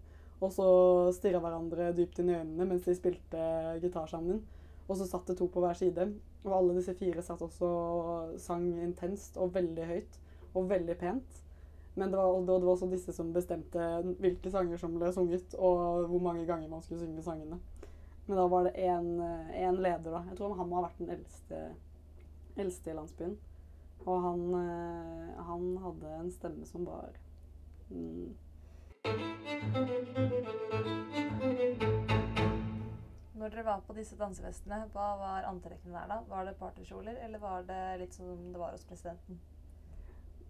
Og 0.43 0.51
så 0.51 0.67
stirra 1.15 1.39
hverandre 1.43 1.93
dypt 1.95 2.19
inn 2.19 2.31
i 2.31 2.37
øynene 2.37 2.67
mens 2.67 2.87
de 2.87 2.95
spilte 2.97 3.45
gitar 3.83 4.09
sammen. 4.11 4.43
Og 4.85 4.99
så 4.99 5.07
satt 5.09 5.27
det 5.31 5.37
to 5.39 5.47
på 5.51 5.63
hver 5.63 5.77
side. 5.79 6.09
Og 6.45 6.53
alle 6.53 6.75
disse 6.77 6.93
fire 6.97 7.23
satt 7.25 7.41
også 7.41 7.69
og 7.69 8.37
sang 8.41 8.67
intenst 8.83 9.39
og 9.41 9.55
veldig 9.55 9.89
høyt 9.89 10.19
og 10.53 10.69
veldig 10.69 10.97
pent. 10.99 11.44
Men 11.95 12.11
det 12.11 12.17
var, 12.17 12.41
det 12.41 12.51
var 12.51 12.71
også 12.73 12.89
disse 12.91 13.13
som 13.15 13.31
bestemte 13.33 13.87
hvilke 14.19 14.51
sanger 14.51 14.77
som 14.77 14.97
ble 14.99 15.13
sunget, 15.15 15.55
og 15.55 16.09
hvor 16.11 16.23
mange 16.23 16.43
ganger 16.45 16.67
man 16.67 16.83
skulle 16.83 17.05
synge 17.05 17.23
sangene. 17.23 17.59
Men 18.25 18.37
da 18.37 18.47
var 18.51 18.67
det 18.67 18.73
én 18.75 19.77
leder, 19.79 20.11
da. 20.11 20.23
Jeg 20.29 20.37
tror 20.37 20.55
han 20.59 20.69
må 20.69 20.79
ha 20.79 20.87
vært 20.87 20.99
den 20.99 21.13
eldste, 21.15 21.61
eldste 22.57 22.91
i 22.91 22.97
landsbyen. 22.97 23.37
Og 24.05 24.21
han, 24.21 24.41
eh, 24.59 25.43
han 25.47 25.77
hadde 25.85 26.17
en 26.19 26.31
stemme 26.31 26.65
som 26.65 26.83
var 26.85 27.15
mm, 27.89 28.35
Når 33.33 33.49
dere 33.49 33.63
var 33.63 33.81
på 33.87 33.93
disse 33.93 34.17
dansefestene, 34.17 34.83
hva 34.93 35.09
var 35.21 35.47
antrekkene 35.49 35.95
der 35.95 36.11
da? 36.11 36.21
Var 36.29 36.47
det 36.47 36.57
partykjoler, 36.59 37.19
eller 37.25 37.39
var 37.39 37.65
det 37.67 37.81
litt 38.01 38.17
som 38.17 38.51
det 38.51 38.59
var 38.59 38.73
hos 38.73 38.85
presidenten? 38.89 39.39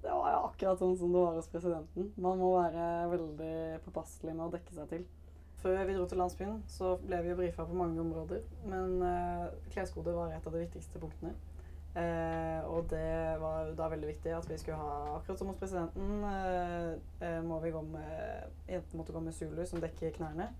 Det 0.06 0.14
var 0.14 0.34
jo 0.36 0.42
akkurat 0.46 0.82
sånn 0.82 0.98
som 1.00 1.14
det 1.14 1.22
var 1.24 1.38
hos 1.40 1.48
presidenten. 1.50 2.12
Man 2.22 2.38
må 2.38 2.52
være 2.60 2.90
veldig 3.10 3.56
påpasselig 3.88 4.36
med 4.36 4.46
å 4.46 4.52
dekke 4.54 4.76
seg 4.78 4.92
til. 4.92 5.08
Før 5.64 5.80
vi 5.88 5.96
dro 5.96 6.06
til 6.06 6.20
landsbyen, 6.22 6.60
så 6.70 6.92
ble 7.02 7.24
vi 7.26 7.32
jo 7.32 7.38
brifa 7.40 7.66
på 7.66 7.78
mange 7.80 7.98
områder. 8.04 8.44
Men 8.70 9.00
eh, 9.02 9.48
kleskode 9.74 10.14
var 10.14 10.36
et 10.36 10.46
av 10.46 10.54
de 10.54 10.62
viktigste 10.62 11.02
punktene. 11.02 11.34
Eh, 11.98 12.62
og 12.70 12.86
det 12.92 13.40
var 13.42 13.72
da 13.74 13.88
veldig 13.90 14.12
viktig 14.12 14.34
at 14.36 14.50
vi 14.52 14.58
skulle 14.60 14.78
ha 14.78 15.16
Akkurat 15.16 15.40
som 15.40 15.48
hos 15.48 15.58
presidenten 15.62 16.26
eh, 16.28 16.90
eh 17.24 17.38
må 17.40 17.62
vi 17.64 17.72
gå 17.72 17.80
med 17.88 18.50
Jentene 18.68 19.00
måtte 19.00 19.16
gå 19.16 19.22
med 19.24 19.34
zulu 19.34 19.64
som 19.66 19.82
dekker 19.82 20.14
knærne. 20.20 20.52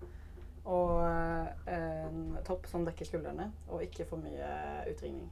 Og 0.64 0.96
eh, 1.06 1.76
en 1.76 2.38
topp 2.44 2.66
som 2.66 2.88
dekker 2.88 3.06
skuldrene, 3.06 3.52
og 3.68 3.86
ikke 3.86 4.08
for 4.10 4.18
mye 4.18 4.50
utringning. 4.90 5.30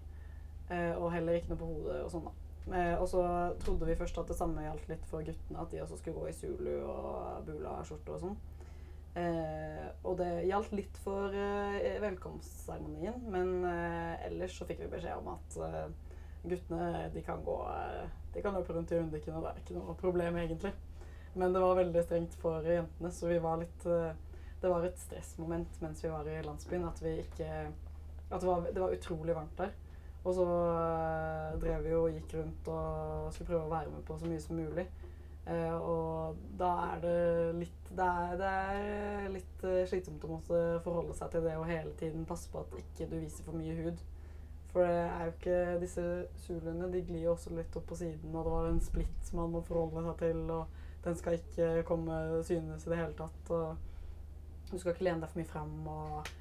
Eh, 0.70 0.94
og 0.94 1.10
heller 1.12 1.40
ikke 1.40 1.50
noe 1.50 1.62
på 1.64 1.72
hodet 1.72 2.02
og 2.04 2.14
sånn, 2.14 2.28
da. 2.30 2.43
Eh, 2.72 2.94
og 2.96 3.08
så 3.08 3.22
trodde 3.60 3.86
vi 3.86 3.96
først 3.98 4.18
at 4.18 4.30
det 4.30 4.36
samme 4.38 4.64
gjaldt 4.64 4.88
litt 4.88 5.04
for 5.10 5.24
guttene, 5.24 5.60
at 5.60 5.72
de 5.72 5.82
også 5.84 5.98
skulle 6.00 6.22
gå 6.22 6.30
i 6.30 6.36
zulu 6.36 6.72
og 6.80 7.44
bula-skjorte 7.48 8.14
og 8.14 8.22
sånn. 8.22 8.38
Eh, 9.20 9.84
og 10.02 10.16
det 10.18 10.46
gjaldt 10.48 10.72
litt 10.74 10.96
for 11.04 11.34
eh, 11.36 12.00
velkomstseremonien, 12.02 13.20
men 13.30 13.52
eh, 13.68 14.24
ellers 14.30 14.56
så 14.56 14.66
fikk 14.66 14.80
vi 14.86 14.90
beskjed 14.96 15.20
om 15.20 15.34
at 15.36 15.58
eh, 15.68 16.16
guttene 16.44 16.88
de 17.14 17.22
kan 17.24 17.44
gå 17.44 17.54
De 18.34 18.42
kan 18.42 18.56
løpe 18.56 18.74
rundt 18.74 18.90
i 18.92 18.98
Undiken, 18.98 19.36
og 19.36 19.44
det 19.44 19.52
er 19.52 19.60
ikke 19.62 19.76
noe 19.78 19.94
problem 20.00 20.40
egentlig. 20.40 20.72
Men 21.38 21.54
det 21.54 21.62
var 21.62 21.78
veldig 21.78 22.02
strengt 22.02 22.34
for 22.40 22.66
jentene, 22.66 23.12
så 23.14 23.28
vi 23.30 23.38
var 23.42 23.60
litt 23.60 23.84
Det 23.84 24.70
var 24.70 24.84
et 24.86 24.98
stressmoment 24.98 25.80
mens 25.82 26.02
vi 26.02 26.10
var 26.10 26.26
i 26.30 26.42
landsbyen, 26.42 26.84
at 26.88 27.00
vi 27.02 27.14
ikke 27.22 27.48
At 28.30 28.40
det 28.40 28.48
var, 28.48 28.66
det 28.66 28.82
var 28.82 28.94
utrolig 28.94 29.36
varmt 29.36 29.58
der. 29.58 29.72
Og 30.24 30.32
så 30.32 30.44
uh, 30.44 31.56
drev 31.60 31.82
vi 31.84 31.96
og 31.96 32.12
gikk 32.14 32.38
rundt 32.38 32.68
og 32.72 33.32
skulle 33.32 33.50
prøve 33.50 33.66
å 33.66 33.72
være 33.74 33.92
med 33.92 34.04
på 34.08 34.16
så 34.18 34.28
mye 34.28 34.40
som 34.40 34.56
mulig. 34.56 34.86
Uh, 35.44 35.76
og 35.76 36.38
da 36.56 36.70
er 36.94 37.00
det 37.02 37.16
litt 37.58 37.88
Det 37.92 38.04
er, 38.04 38.30
det 38.40 38.48
er 38.48 39.26
litt 39.34 39.64
uh, 39.68 39.82
slitsomt 39.90 40.24
å 40.24 40.30
måtte 40.30 40.60
forholde 40.86 41.16
seg 41.18 41.34
til 41.34 41.44
det 41.44 41.58
og 41.60 41.68
hele 41.68 41.92
tiden 42.00 42.24
passe 42.24 42.48
på 42.48 42.62
at 42.62 42.78
ikke 42.80 43.10
du 43.10 43.18
viser 43.18 43.44
for 43.44 43.58
mye 43.60 43.76
hud. 43.76 44.00
For 44.72 44.88
det 44.88 45.02
er 45.04 45.26
jo 45.28 45.34
ikke 45.34 45.58
Disse 45.84 46.04
zuluene 46.46 46.88
de 46.90 47.02
glir 47.06 47.26
jo 47.26 47.34
også 47.34 47.52
litt 47.54 47.76
opp 47.78 47.84
på 47.92 47.98
siden, 48.00 48.32
og 48.32 48.48
det 48.48 48.54
var 48.56 48.70
en 48.70 48.80
splitt 48.82 49.34
man 49.36 49.52
må 49.52 49.60
forholde 49.68 50.02
seg 50.08 50.16
til, 50.24 50.40
og 50.50 50.80
den 51.04 51.20
skal 51.20 51.36
ikke 51.36 51.68
komme 51.86 52.16
synes 52.48 52.86
i 52.86 52.90
det 52.90 52.98
hele 52.98 53.14
tatt. 53.18 53.52
Og 53.52 54.72
du 54.72 54.78
skal 54.78 54.94
ikke 54.94 55.06
lene 55.06 55.22
deg 55.22 55.30
for 55.30 55.42
mye 55.42 55.52
frem. 55.52 55.76
og 55.92 56.32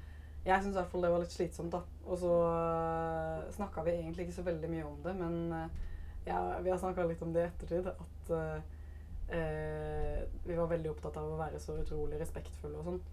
jeg 0.44 0.60
syns 0.60 0.74
i 0.74 0.78
hvert 0.78 0.90
fall 0.92 1.04
det 1.06 1.10
var 1.14 1.22
litt 1.22 1.32
slitsomt, 1.32 1.72
da. 1.72 1.80
Og 2.04 2.20
så 2.20 2.30
uh, 2.44 3.40
eh, 3.40 3.50
snakka 3.56 3.84
vi 3.86 3.96
egentlig 3.96 4.26
ikke 4.26 4.36
så 4.36 4.44
veldig 4.44 4.70
mye 4.70 4.84
om 4.84 4.98
det, 5.04 5.14
men 5.16 5.36
uh, 5.56 5.92
ja, 6.26 6.40
vi 6.60 6.72
har 6.72 6.80
snakka 6.80 7.06
litt 7.08 7.22
om 7.24 7.32
det 7.32 7.46
i 7.46 7.48
ettertid. 7.48 7.88
At 7.88 8.32
uh, 8.36 8.58
uh, 9.32 10.18
vi 10.44 10.58
var 10.58 10.68
veldig 10.72 10.90
opptatt 10.92 11.16
av 11.20 11.32
å 11.32 11.40
være 11.40 11.60
så 11.62 11.78
utrolig 11.80 12.20
respektfulle 12.20 12.80
og 12.80 12.90
sånn. 12.90 13.04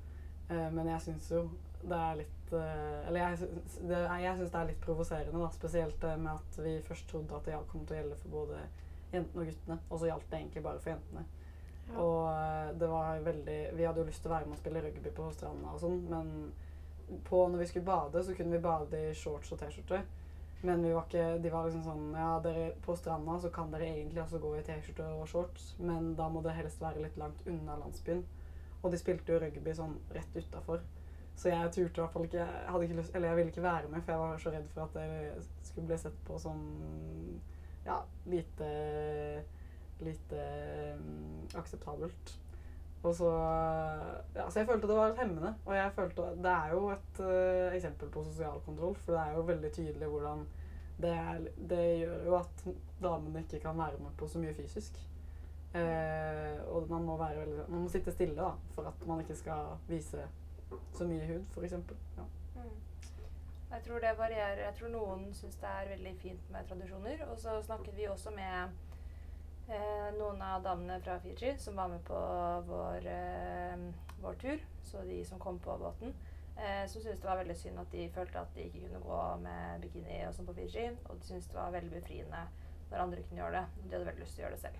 men 0.51 0.87
jeg 0.89 0.99
syns 1.05 1.29
jo 1.31 1.45
det 1.81 1.95
er 1.95 2.17
litt 2.19 2.49
Eller 2.51 3.19
jeg 3.21 3.37
syns 3.39 3.75
det, 3.79 3.99
det, 4.41 4.47
er 4.49 4.65
litt 4.67 4.81
provoserende, 4.83 5.39
da. 5.39 5.47
Spesielt 5.55 6.03
med 6.19 6.33
at 6.33 6.57
vi 6.59 6.73
først 6.87 7.07
trodde 7.07 7.37
at 7.37 7.47
det 7.47 7.59
kom 7.69 7.85
til 7.85 7.95
å 7.95 7.99
gjelde 8.01 8.17
for 8.25 8.33
både 8.33 8.57
jentene 9.13 9.45
og 9.45 9.47
guttene, 9.47 9.77
og 9.87 10.01
så 10.01 10.09
gjaldt 10.09 10.27
det 10.31 10.41
egentlig 10.41 10.63
bare 10.65 10.81
for 10.83 10.91
jentene. 10.91 11.23
Ja. 11.87 11.95
Og 12.03 12.75
det 12.79 12.89
var 12.91 13.23
veldig 13.23 13.57
Vi 13.77 13.87
hadde 13.87 14.03
jo 14.03 14.09
lyst 14.09 14.21
til 14.23 14.31
å 14.31 14.35
være 14.35 14.49
med 14.49 14.57
og 14.57 14.61
spille 14.61 14.83
rugby 14.83 15.15
på 15.15 15.29
stranda 15.31 15.71
og 15.71 15.81
sånn, 15.85 16.03
men 16.11 16.35
på 17.27 17.47
når 17.47 17.63
vi 17.63 17.67
skulle 17.67 17.85
bade, 17.85 18.23
så 18.23 18.35
kunne 18.35 18.55
vi 18.55 18.63
bade 18.63 18.99
i 19.09 19.13
shorts 19.15 19.51
og 19.51 19.59
T-skjorte. 19.61 20.01
Men 20.61 20.83
var 20.93 21.07
ikke, 21.07 21.37
de 21.41 21.49
var 21.49 21.65
liksom 21.65 21.81
sånn 21.85 22.11
Ja, 22.13 22.35
dere, 22.43 22.67
på 22.85 22.93
stranda 22.95 23.39
så 23.41 23.49
kan 23.53 23.71
dere 23.73 23.87
egentlig 23.89 24.21
også 24.21 24.41
gå 24.41 24.53
i 24.59 24.63
T-skjorte 24.65 25.07
og 25.17 25.29
shorts, 25.29 25.71
men 25.81 26.13
da 26.19 26.29
må 26.29 26.43
det 26.45 26.57
helst 26.57 26.81
være 26.81 27.01
litt 27.05 27.17
langt 27.17 27.41
unna 27.49 27.79
landsbyen. 27.81 28.25
Og 28.81 28.91
de 28.91 28.99
spilte 29.01 29.33
jo 29.33 29.39
rugby 29.41 29.73
sånn 29.77 29.95
rett 30.13 30.37
utafor. 30.37 30.83
Så 31.37 31.49
jeg 31.49 31.71
turte 31.73 31.97
i 31.97 32.03
hvert 32.03 32.13
fall 32.13 32.27
ikke, 32.27 32.45
hadde 32.45 32.85
ikke 32.85 32.99
lyst, 32.99 33.15
Eller 33.15 33.31
jeg 33.31 33.39
ville 33.39 33.53
ikke 33.53 33.63
være 33.65 33.89
med, 33.89 34.03
for 34.03 34.13
jeg 34.13 34.21
var 34.21 34.43
så 34.43 34.53
redd 34.53 34.69
for 34.73 34.83
at 34.85 34.99
det 34.99 35.47
skulle 35.65 35.87
bli 35.87 35.97
sett 35.97 36.21
på 36.27 36.37
som 36.41 36.61
ja, 37.85 37.97
lite 38.29 38.69
lite 40.01 40.37
um, 40.97 41.47
akseptabelt. 41.53 42.37
Og 43.01 43.15
så, 43.17 43.29
ja, 44.35 44.45
så 44.45 44.59
jeg 44.59 44.67
følte 44.69 44.89
det 44.89 44.97
var 44.97 45.09
litt 45.09 45.21
hemmende. 45.23 45.53
Og 45.65 45.75
jeg 45.75 45.93
følte, 45.95 46.25
det 46.37 46.51
er 46.51 46.73
jo 46.75 46.81
et 46.93 47.21
uh, 47.25 47.75
eksempel 47.75 48.11
på 48.13 48.25
sosial 48.27 48.59
kontroll, 48.65 48.97
for 49.01 49.15
det 49.15 49.23
er 49.23 49.37
jo 49.37 49.47
veldig 49.47 49.71
tydelig 49.73 50.09
hvordan 50.11 50.43
det, 51.01 51.13
er, 51.17 51.47
det 51.69 51.85
gjør 52.03 52.27
jo 52.27 52.35
at 52.37 52.67
damene 53.01 53.41
ikke 53.41 53.59
kan 53.63 53.77
være 53.77 53.97
med 53.97 54.13
på 54.17 54.27
så 54.29 54.41
mye 54.41 54.53
fysisk. 54.53 54.99
Eh, 55.73 56.57
og 56.67 56.89
man 56.89 57.03
må, 57.07 57.17
være 57.17 57.39
veldig, 57.39 57.65
man 57.69 57.85
må 57.85 57.89
sitte 57.89 58.11
stille 58.11 58.35
da, 58.35 58.49
for 58.75 58.89
at 58.89 59.05
man 59.07 59.21
ikke 59.23 59.37
skal 59.39 59.77
vise 59.87 60.25
så 60.93 61.07
mye 61.07 61.27
hud, 61.29 61.45
f.eks. 61.55 61.73
Ja. 62.17 62.25
Mm. 62.55 62.73
Jeg 63.71 63.83
tror 63.87 64.03
det 64.03 64.11
varierer. 64.17 64.65
Jeg 64.65 64.73
tror 64.79 64.91
noen 64.91 65.29
syns 65.33 65.55
det 65.61 65.69
er 65.69 65.93
veldig 65.93 66.13
fint 66.19 66.49
med 66.51 66.67
tradisjoner. 66.67 67.23
Og 67.31 67.39
så 67.39 67.55
snakket 67.63 67.95
vi 67.97 68.07
også 68.11 68.33
med 68.35 68.75
noen 70.17 70.41
av 70.41 70.63
damene 70.63 70.99
fra 71.03 71.19
Fiji 71.23 71.53
som 71.59 71.75
var 71.79 71.91
med 71.91 72.03
på 72.07 72.19
vår, 72.67 73.07
eh, 73.07 73.83
vår 74.21 74.39
tur, 74.41 74.63
så 74.83 75.03
de 75.07 75.25
som 75.25 75.39
kom 75.39 75.59
på 75.59 75.77
båten, 75.77 76.13
eh, 76.57 76.85
som 76.87 77.01
syntes 77.01 77.21
det 77.21 77.27
var 77.27 77.37
veldig 77.37 77.57
synd 77.57 77.79
at 77.79 77.91
de 77.91 78.09
følte 78.09 78.39
at 78.39 78.55
de 78.55 78.65
ikke 78.67 78.85
kunne 78.87 79.03
gå 79.03 79.21
med 79.43 79.81
bikini 79.81 80.21
og 80.27 80.33
sånn 80.35 80.49
på 80.49 80.55
Fiji. 80.57 80.89
Og 81.09 81.19
de 81.19 81.27
syntes 81.27 81.47
det 81.47 81.59
var 81.59 81.71
veldig 81.71 81.93
befriende 82.01 82.47
når 82.91 83.05
andre 83.05 83.23
kunne 83.27 83.43
gjøre 83.43 83.59
det. 83.59 83.65
Og 83.77 83.85
de 83.85 83.95
hadde 83.95 84.09
veldig 84.09 84.25
lyst 84.25 84.35
til 84.35 84.43
å 84.43 84.47
gjøre 84.47 84.57
det 84.57 84.65
selv. 84.65 84.79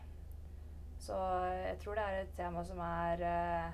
Så 1.02 1.22
jeg 1.58 1.78
tror 1.82 1.98
det 1.98 2.04
er 2.04 2.20
et 2.20 2.36
tema 2.38 2.64
som 2.66 2.80
er 2.86 3.24
eh, 3.26 3.72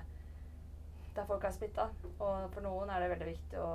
der 1.18 1.26
folk 1.26 1.44
er 1.44 1.50
splitta. 1.54 1.88
Og 2.18 2.46
for 2.54 2.64
noen 2.64 2.90
er 2.90 3.02
det 3.02 3.10
veldig 3.12 3.32
viktig 3.32 3.60
å 3.62 3.72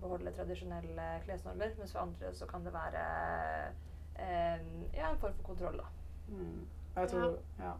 beholde 0.00 0.32
tradisjonelle 0.36 1.10
klesnormer, 1.26 1.76
mens 1.78 1.92
for 1.92 2.06
andre 2.06 2.32
så 2.34 2.48
kan 2.50 2.64
det 2.64 2.72
være 2.74 3.04
eh, 4.18 4.66
ja, 4.96 5.10
en 5.10 5.20
form 5.22 5.36
for 5.36 5.52
kontroll, 5.52 5.78
da. 5.82 5.92
Mm. 6.32 6.64
Jeg 6.96 7.12
tror, 7.12 7.36
ja. 7.60 7.74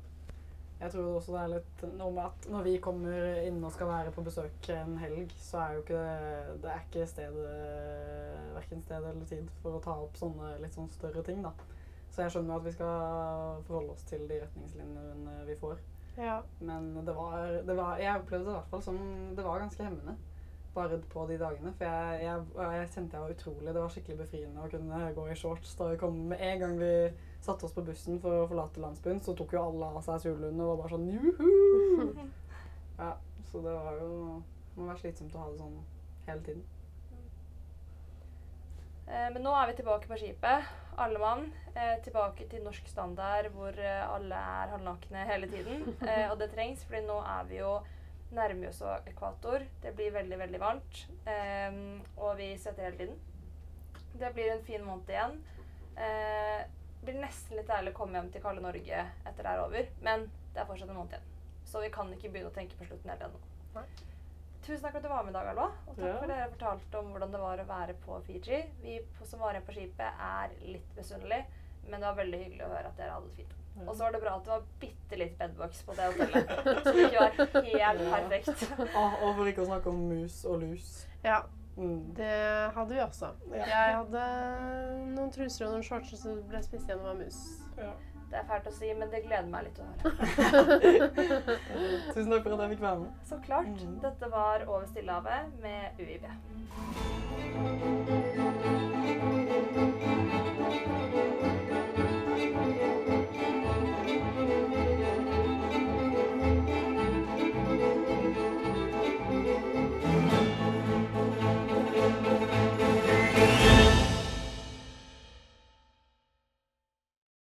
Jeg 0.80 0.92
tror 0.92 1.14
også 1.16 1.32
det 1.32 1.40
er 1.40 1.52
litt 1.54 1.84
noe 1.96 2.12
med 2.12 2.26
at 2.26 2.48
når 2.52 2.66
vi 2.66 2.74
kommer 2.84 3.38
inn 3.46 3.62
og 3.64 3.72
skal 3.72 3.88
være 3.88 4.12
på 4.12 4.24
besøk 4.26 4.68
en 4.74 4.98
helg, 5.00 5.32
så 5.40 5.62
er 5.62 5.72
jo 5.72 5.84
ikke 5.84 6.02
det, 6.02 6.56
det 6.64 6.72
er 6.72 6.82
ikke 6.84 7.06
stedet 7.08 7.54
Verken 8.56 8.82
sted 8.84 9.04
eller 9.04 9.24
tid 9.28 9.48
for 9.62 9.76
å 9.76 9.80
ta 9.84 9.96
opp 10.04 10.16
sånne 10.20 10.54
litt 10.62 10.76
sånn 10.76 10.88
større 10.92 11.24
ting, 11.24 11.42
da. 11.44 11.52
Så 12.12 12.24
jeg 12.24 12.32
skjønner 12.32 12.60
at 12.60 12.64
vi 12.64 12.72
skal 12.72 13.64
forholde 13.66 13.96
oss 13.96 14.04
til 14.08 14.22
de 14.28 14.38
retningslinjene 14.44 15.42
vi 15.48 15.56
får. 15.60 15.80
Ja. 16.16 16.38
Men 16.64 16.92
det 17.04 17.12
var, 17.12 17.50
det 17.68 17.76
var 17.76 17.98
Jeg 18.00 18.22
opplevde 18.22 18.46
det 18.46 18.52
i 18.54 18.56
hvert 18.56 18.70
fall 18.70 18.80
som 18.86 18.96
Det 19.36 19.42
var 19.44 19.60
ganske 19.60 19.84
hemmende 19.84 20.14
bare 20.76 20.98
på 21.12 21.24
de 21.30 21.38
dagene. 21.40 21.72
For 21.78 21.88
jeg, 21.88 22.20
jeg, 22.26 22.44
jeg, 22.60 22.90
kjente 22.94 23.16
jeg 23.16 23.24
var 23.24 23.34
utrolig 23.34 23.72
Det 23.72 23.82
var 23.82 23.94
skikkelig 23.94 24.18
befriende 24.20 24.64
å 24.64 24.70
kunne 24.72 25.00
gå 25.16 25.26
i 25.32 25.38
shorts 25.38 25.74
da 25.78 25.90
vi 25.92 26.00
kom 26.00 26.18
med 26.32 26.44
en 26.50 26.62
gang 26.62 26.78
vi 26.80 26.92
satte 27.46 27.66
oss 27.66 27.74
på 27.76 27.84
bussen 27.86 28.20
for 28.22 28.42
å 28.42 28.46
forlate 28.50 28.82
landsbyen, 28.82 29.20
så 29.22 29.34
tok 29.36 29.54
jo 29.54 29.62
alle 29.62 29.90
av 29.92 30.02
seg 30.04 30.24
sulene 30.24 30.64
og 30.64 30.72
var 30.72 30.80
bare 30.82 30.96
sånn 30.96 31.10
juhu! 31.12 32.26
Ja, 32.96 33.10
så 33.50 33.60
det 33.60 33.74
var 33.76 33.98
jo 34.00 34.12
Det 34.40 34.78
må 34.78 34.86
være 34.88 35.02
slitsomt 35.02 35.34
å 35.36 35.42
ha 35.42 35.50
det 35.50 35.58
sånn 35.60 35.74
hele 36.26 36.44
tiden. 36.46 36.62
Eh, 39.06 39.28
men 39.34 39.44
nå 39.44 39.52
er 39.52 39.68
vi 39.70 39.76
tilbake 39.78 40.08
på 40.10 40.18
skipet, 40.18 40.70
alle 41.00 41.20
mann. 41.20 41.44
Eh, 41.76 41.98
tilbake 42.04 42.48
til 42.50 42.64
norsk 42.64 42.88
standard 42.88 43.50
hvor 43.54 43.76
eh, 43.78 44.02
alle 44.08 44.40
er 44.56 44.72
halvnakne 44.74 45.26
hele 45.28 45.48
tiden. 45.52 45.84
Eh, 46.08 46.26
og 46.30 46.38
det 46.40 46.50
trengs, 46.54 46.84
fordi 46.88 47.04
nå 47.06 47.18
er 47.20 47.46
vi 47.50 47.60
jo 47.60 47.76
nærmer 48.34 48.68
oss 48.68 48.80
ekvator. 49.06 49.62
Det 49.82 49.92
blir 49.96 50.10
veldig, 50.14 50.38
veldig 50.38 50.60
varmt. 50.60 51.02
Eh, 51.26 51.78
og 52.16 52.36
vi 52.38 52.52
svetter 52.58 52.88
hele 52.90 52.96
tiden. 52.96 53.18
Det 54.16 54.32
blir 54.34 54.50
en 54.54 54.64
fin 54.64 54.84
måned 54.84 55.08
igjen. 55.12 55.38
Eh, 55.96 56.64
blir 57.04 57.20
nesten 57.22 57.56
litt 57.56 57.70
ærlig 57.70 57.92
å 57.94 57.98
komme 58.00 58.18
hjem 58.18 58.32
til 58.32 58.42
kalde 58.42 58.62
Norge 58.64 59.04
etter 59.26 59.42
det 59.42 59.52
er 59.52 59.62
over. 59.62 59.88
Men 60.02 60.26
det 60.54 60.60
er 60.62 60.68
fortsatt 60.68 60.90
en 60.90 60.96
måned 60.98 61.12
igjen. 61.16 61.32
Så 61.66 61.80
vi 61.82 61.90
kan 61.90 62.10
ikke 62.14 62.30
begynne 62.32 62.50
å 62.50 62.54
tenke 62.56 62.76
på 62.78 62.86
slutten 62.88 63.10
helt 63.10 63.22
ennå. 63.26 63.84
Tusen 64.66 64.82
takk 64.82 64.96
for 64.96 64.98
at 64.98 65.04
du 65.04 65.10
var 65.12 65.22
med 65.26 65.30
i 65.30 65.36
dag, 65.36 65.48
Alva. 65.52 65.66
Og 65.86 65.94
takk 65.96 66.06
Ja. 66.06 66.14
for 66.18 66.24
at 66.24 66.30
dere 66.32 66.50
fortalte 66.50 66.98
om 66.98 67.12
hvordan 67.12 67.32
det 67.32 67.40
var 67.40 67.58
å 67.62 67.66
være 67.68 67.94
på 68.02 68.18
Fiji. 68.26 68.62
Vi 68.82 68.98
som 69.24 69.38
var 69.40 69.52
igjen 69.54 69.66
på 69.66 69.74
skipet, 69.76 70.18
er 70.18 70.48
litt 70.66 70.96
misunnelige, 70.96 71.44
men 71.86 72.00
det 72.00 72.06
var 72.08 72.16
veldig 72.24 72.40
hyggelig 72.44 72.64
å 72.66 72.72
høre 72.74 72.86
at 72.90 72.96
dere 72.96 73.10
hadde 73.14 73.28
det 73.28 73.36
fint. 73.36 73.54
Og 73.84 73.92
så 73.96 74.02
var 74.06 74.10
det 74.16 74.20
bra 74.22 74.32
at 74.38 74.44
det 74.46 74.52
var 74.54 74.62
bitte 74.80 75.18
litt 75.20 75.36
bedbugs 75.38 75.82
på 75.84 75.92
det 75.98 76.06
hotellet. 76.08 76.46
Som 76.86 76.96
ikke 77.02 77.20
var 77.20 77.30
helt 77.66 78.00
perfekt. 78.14 78.64
Ah, 78.96 79.12
og 79.20 79.34
for 79.36 79.44
ikke 79.52 79.62
å 79.66 79.68
snakke 79.68 79.92
om 79.92 80.00
mus 80.08 80.40
og 80.48 80.60
lus. 80.64 80.90
Ja, 81.24 81.42
Mm. 81.76 82.14
det 82.16 82.72
hadde 82.72 82.94
vi 82.94 83.00
også. 83.04 83.28
Ja. 83.52 83.66
Jeg 83.68 83.96
hadde 83.98 84.20
noen 85.12 85.28
truser 85.34 85.66
og 85.66 85.72
noen 85.74 85.82
shorts 85.84 86.14
som 86.22 86.38
ble 86.48 86.62
spist 86.64 86.88
gjennom 86.88 87.10
av 87.10 87.18
mus. 87.20 87.36
Ja. 87.76 87.90
Det 88.30 88.38
er 88.40 88.46
fælt 88.48 88.66
å 88.66 88.72
si, 88.72 88.88
men 88.96 89.10
det 89.12 89.20
gleder 89.26 89.44
meg 89.52 89.68
litt 89.68 89.76
å 89.78 89.84
høre. 89.84 90.10
Tusen 92.16 92.32
takk 92.32 92.42
for 92.48 92.56
at 92.56 92.64
jeg 92.64 92.72
fikk 92.72 92.80
være 92.86 92.98
med. 93.04 93.12
Så 93.28 93.36
klart. 93.44 93.68
Mm. 93.76 94.00
Dette 94.02 94.32
var 94.32 94.64
Over 94.66 94.88
Stillehavet 94.88 95.52
med 95.60 96.00
UiB. 96.00 96.24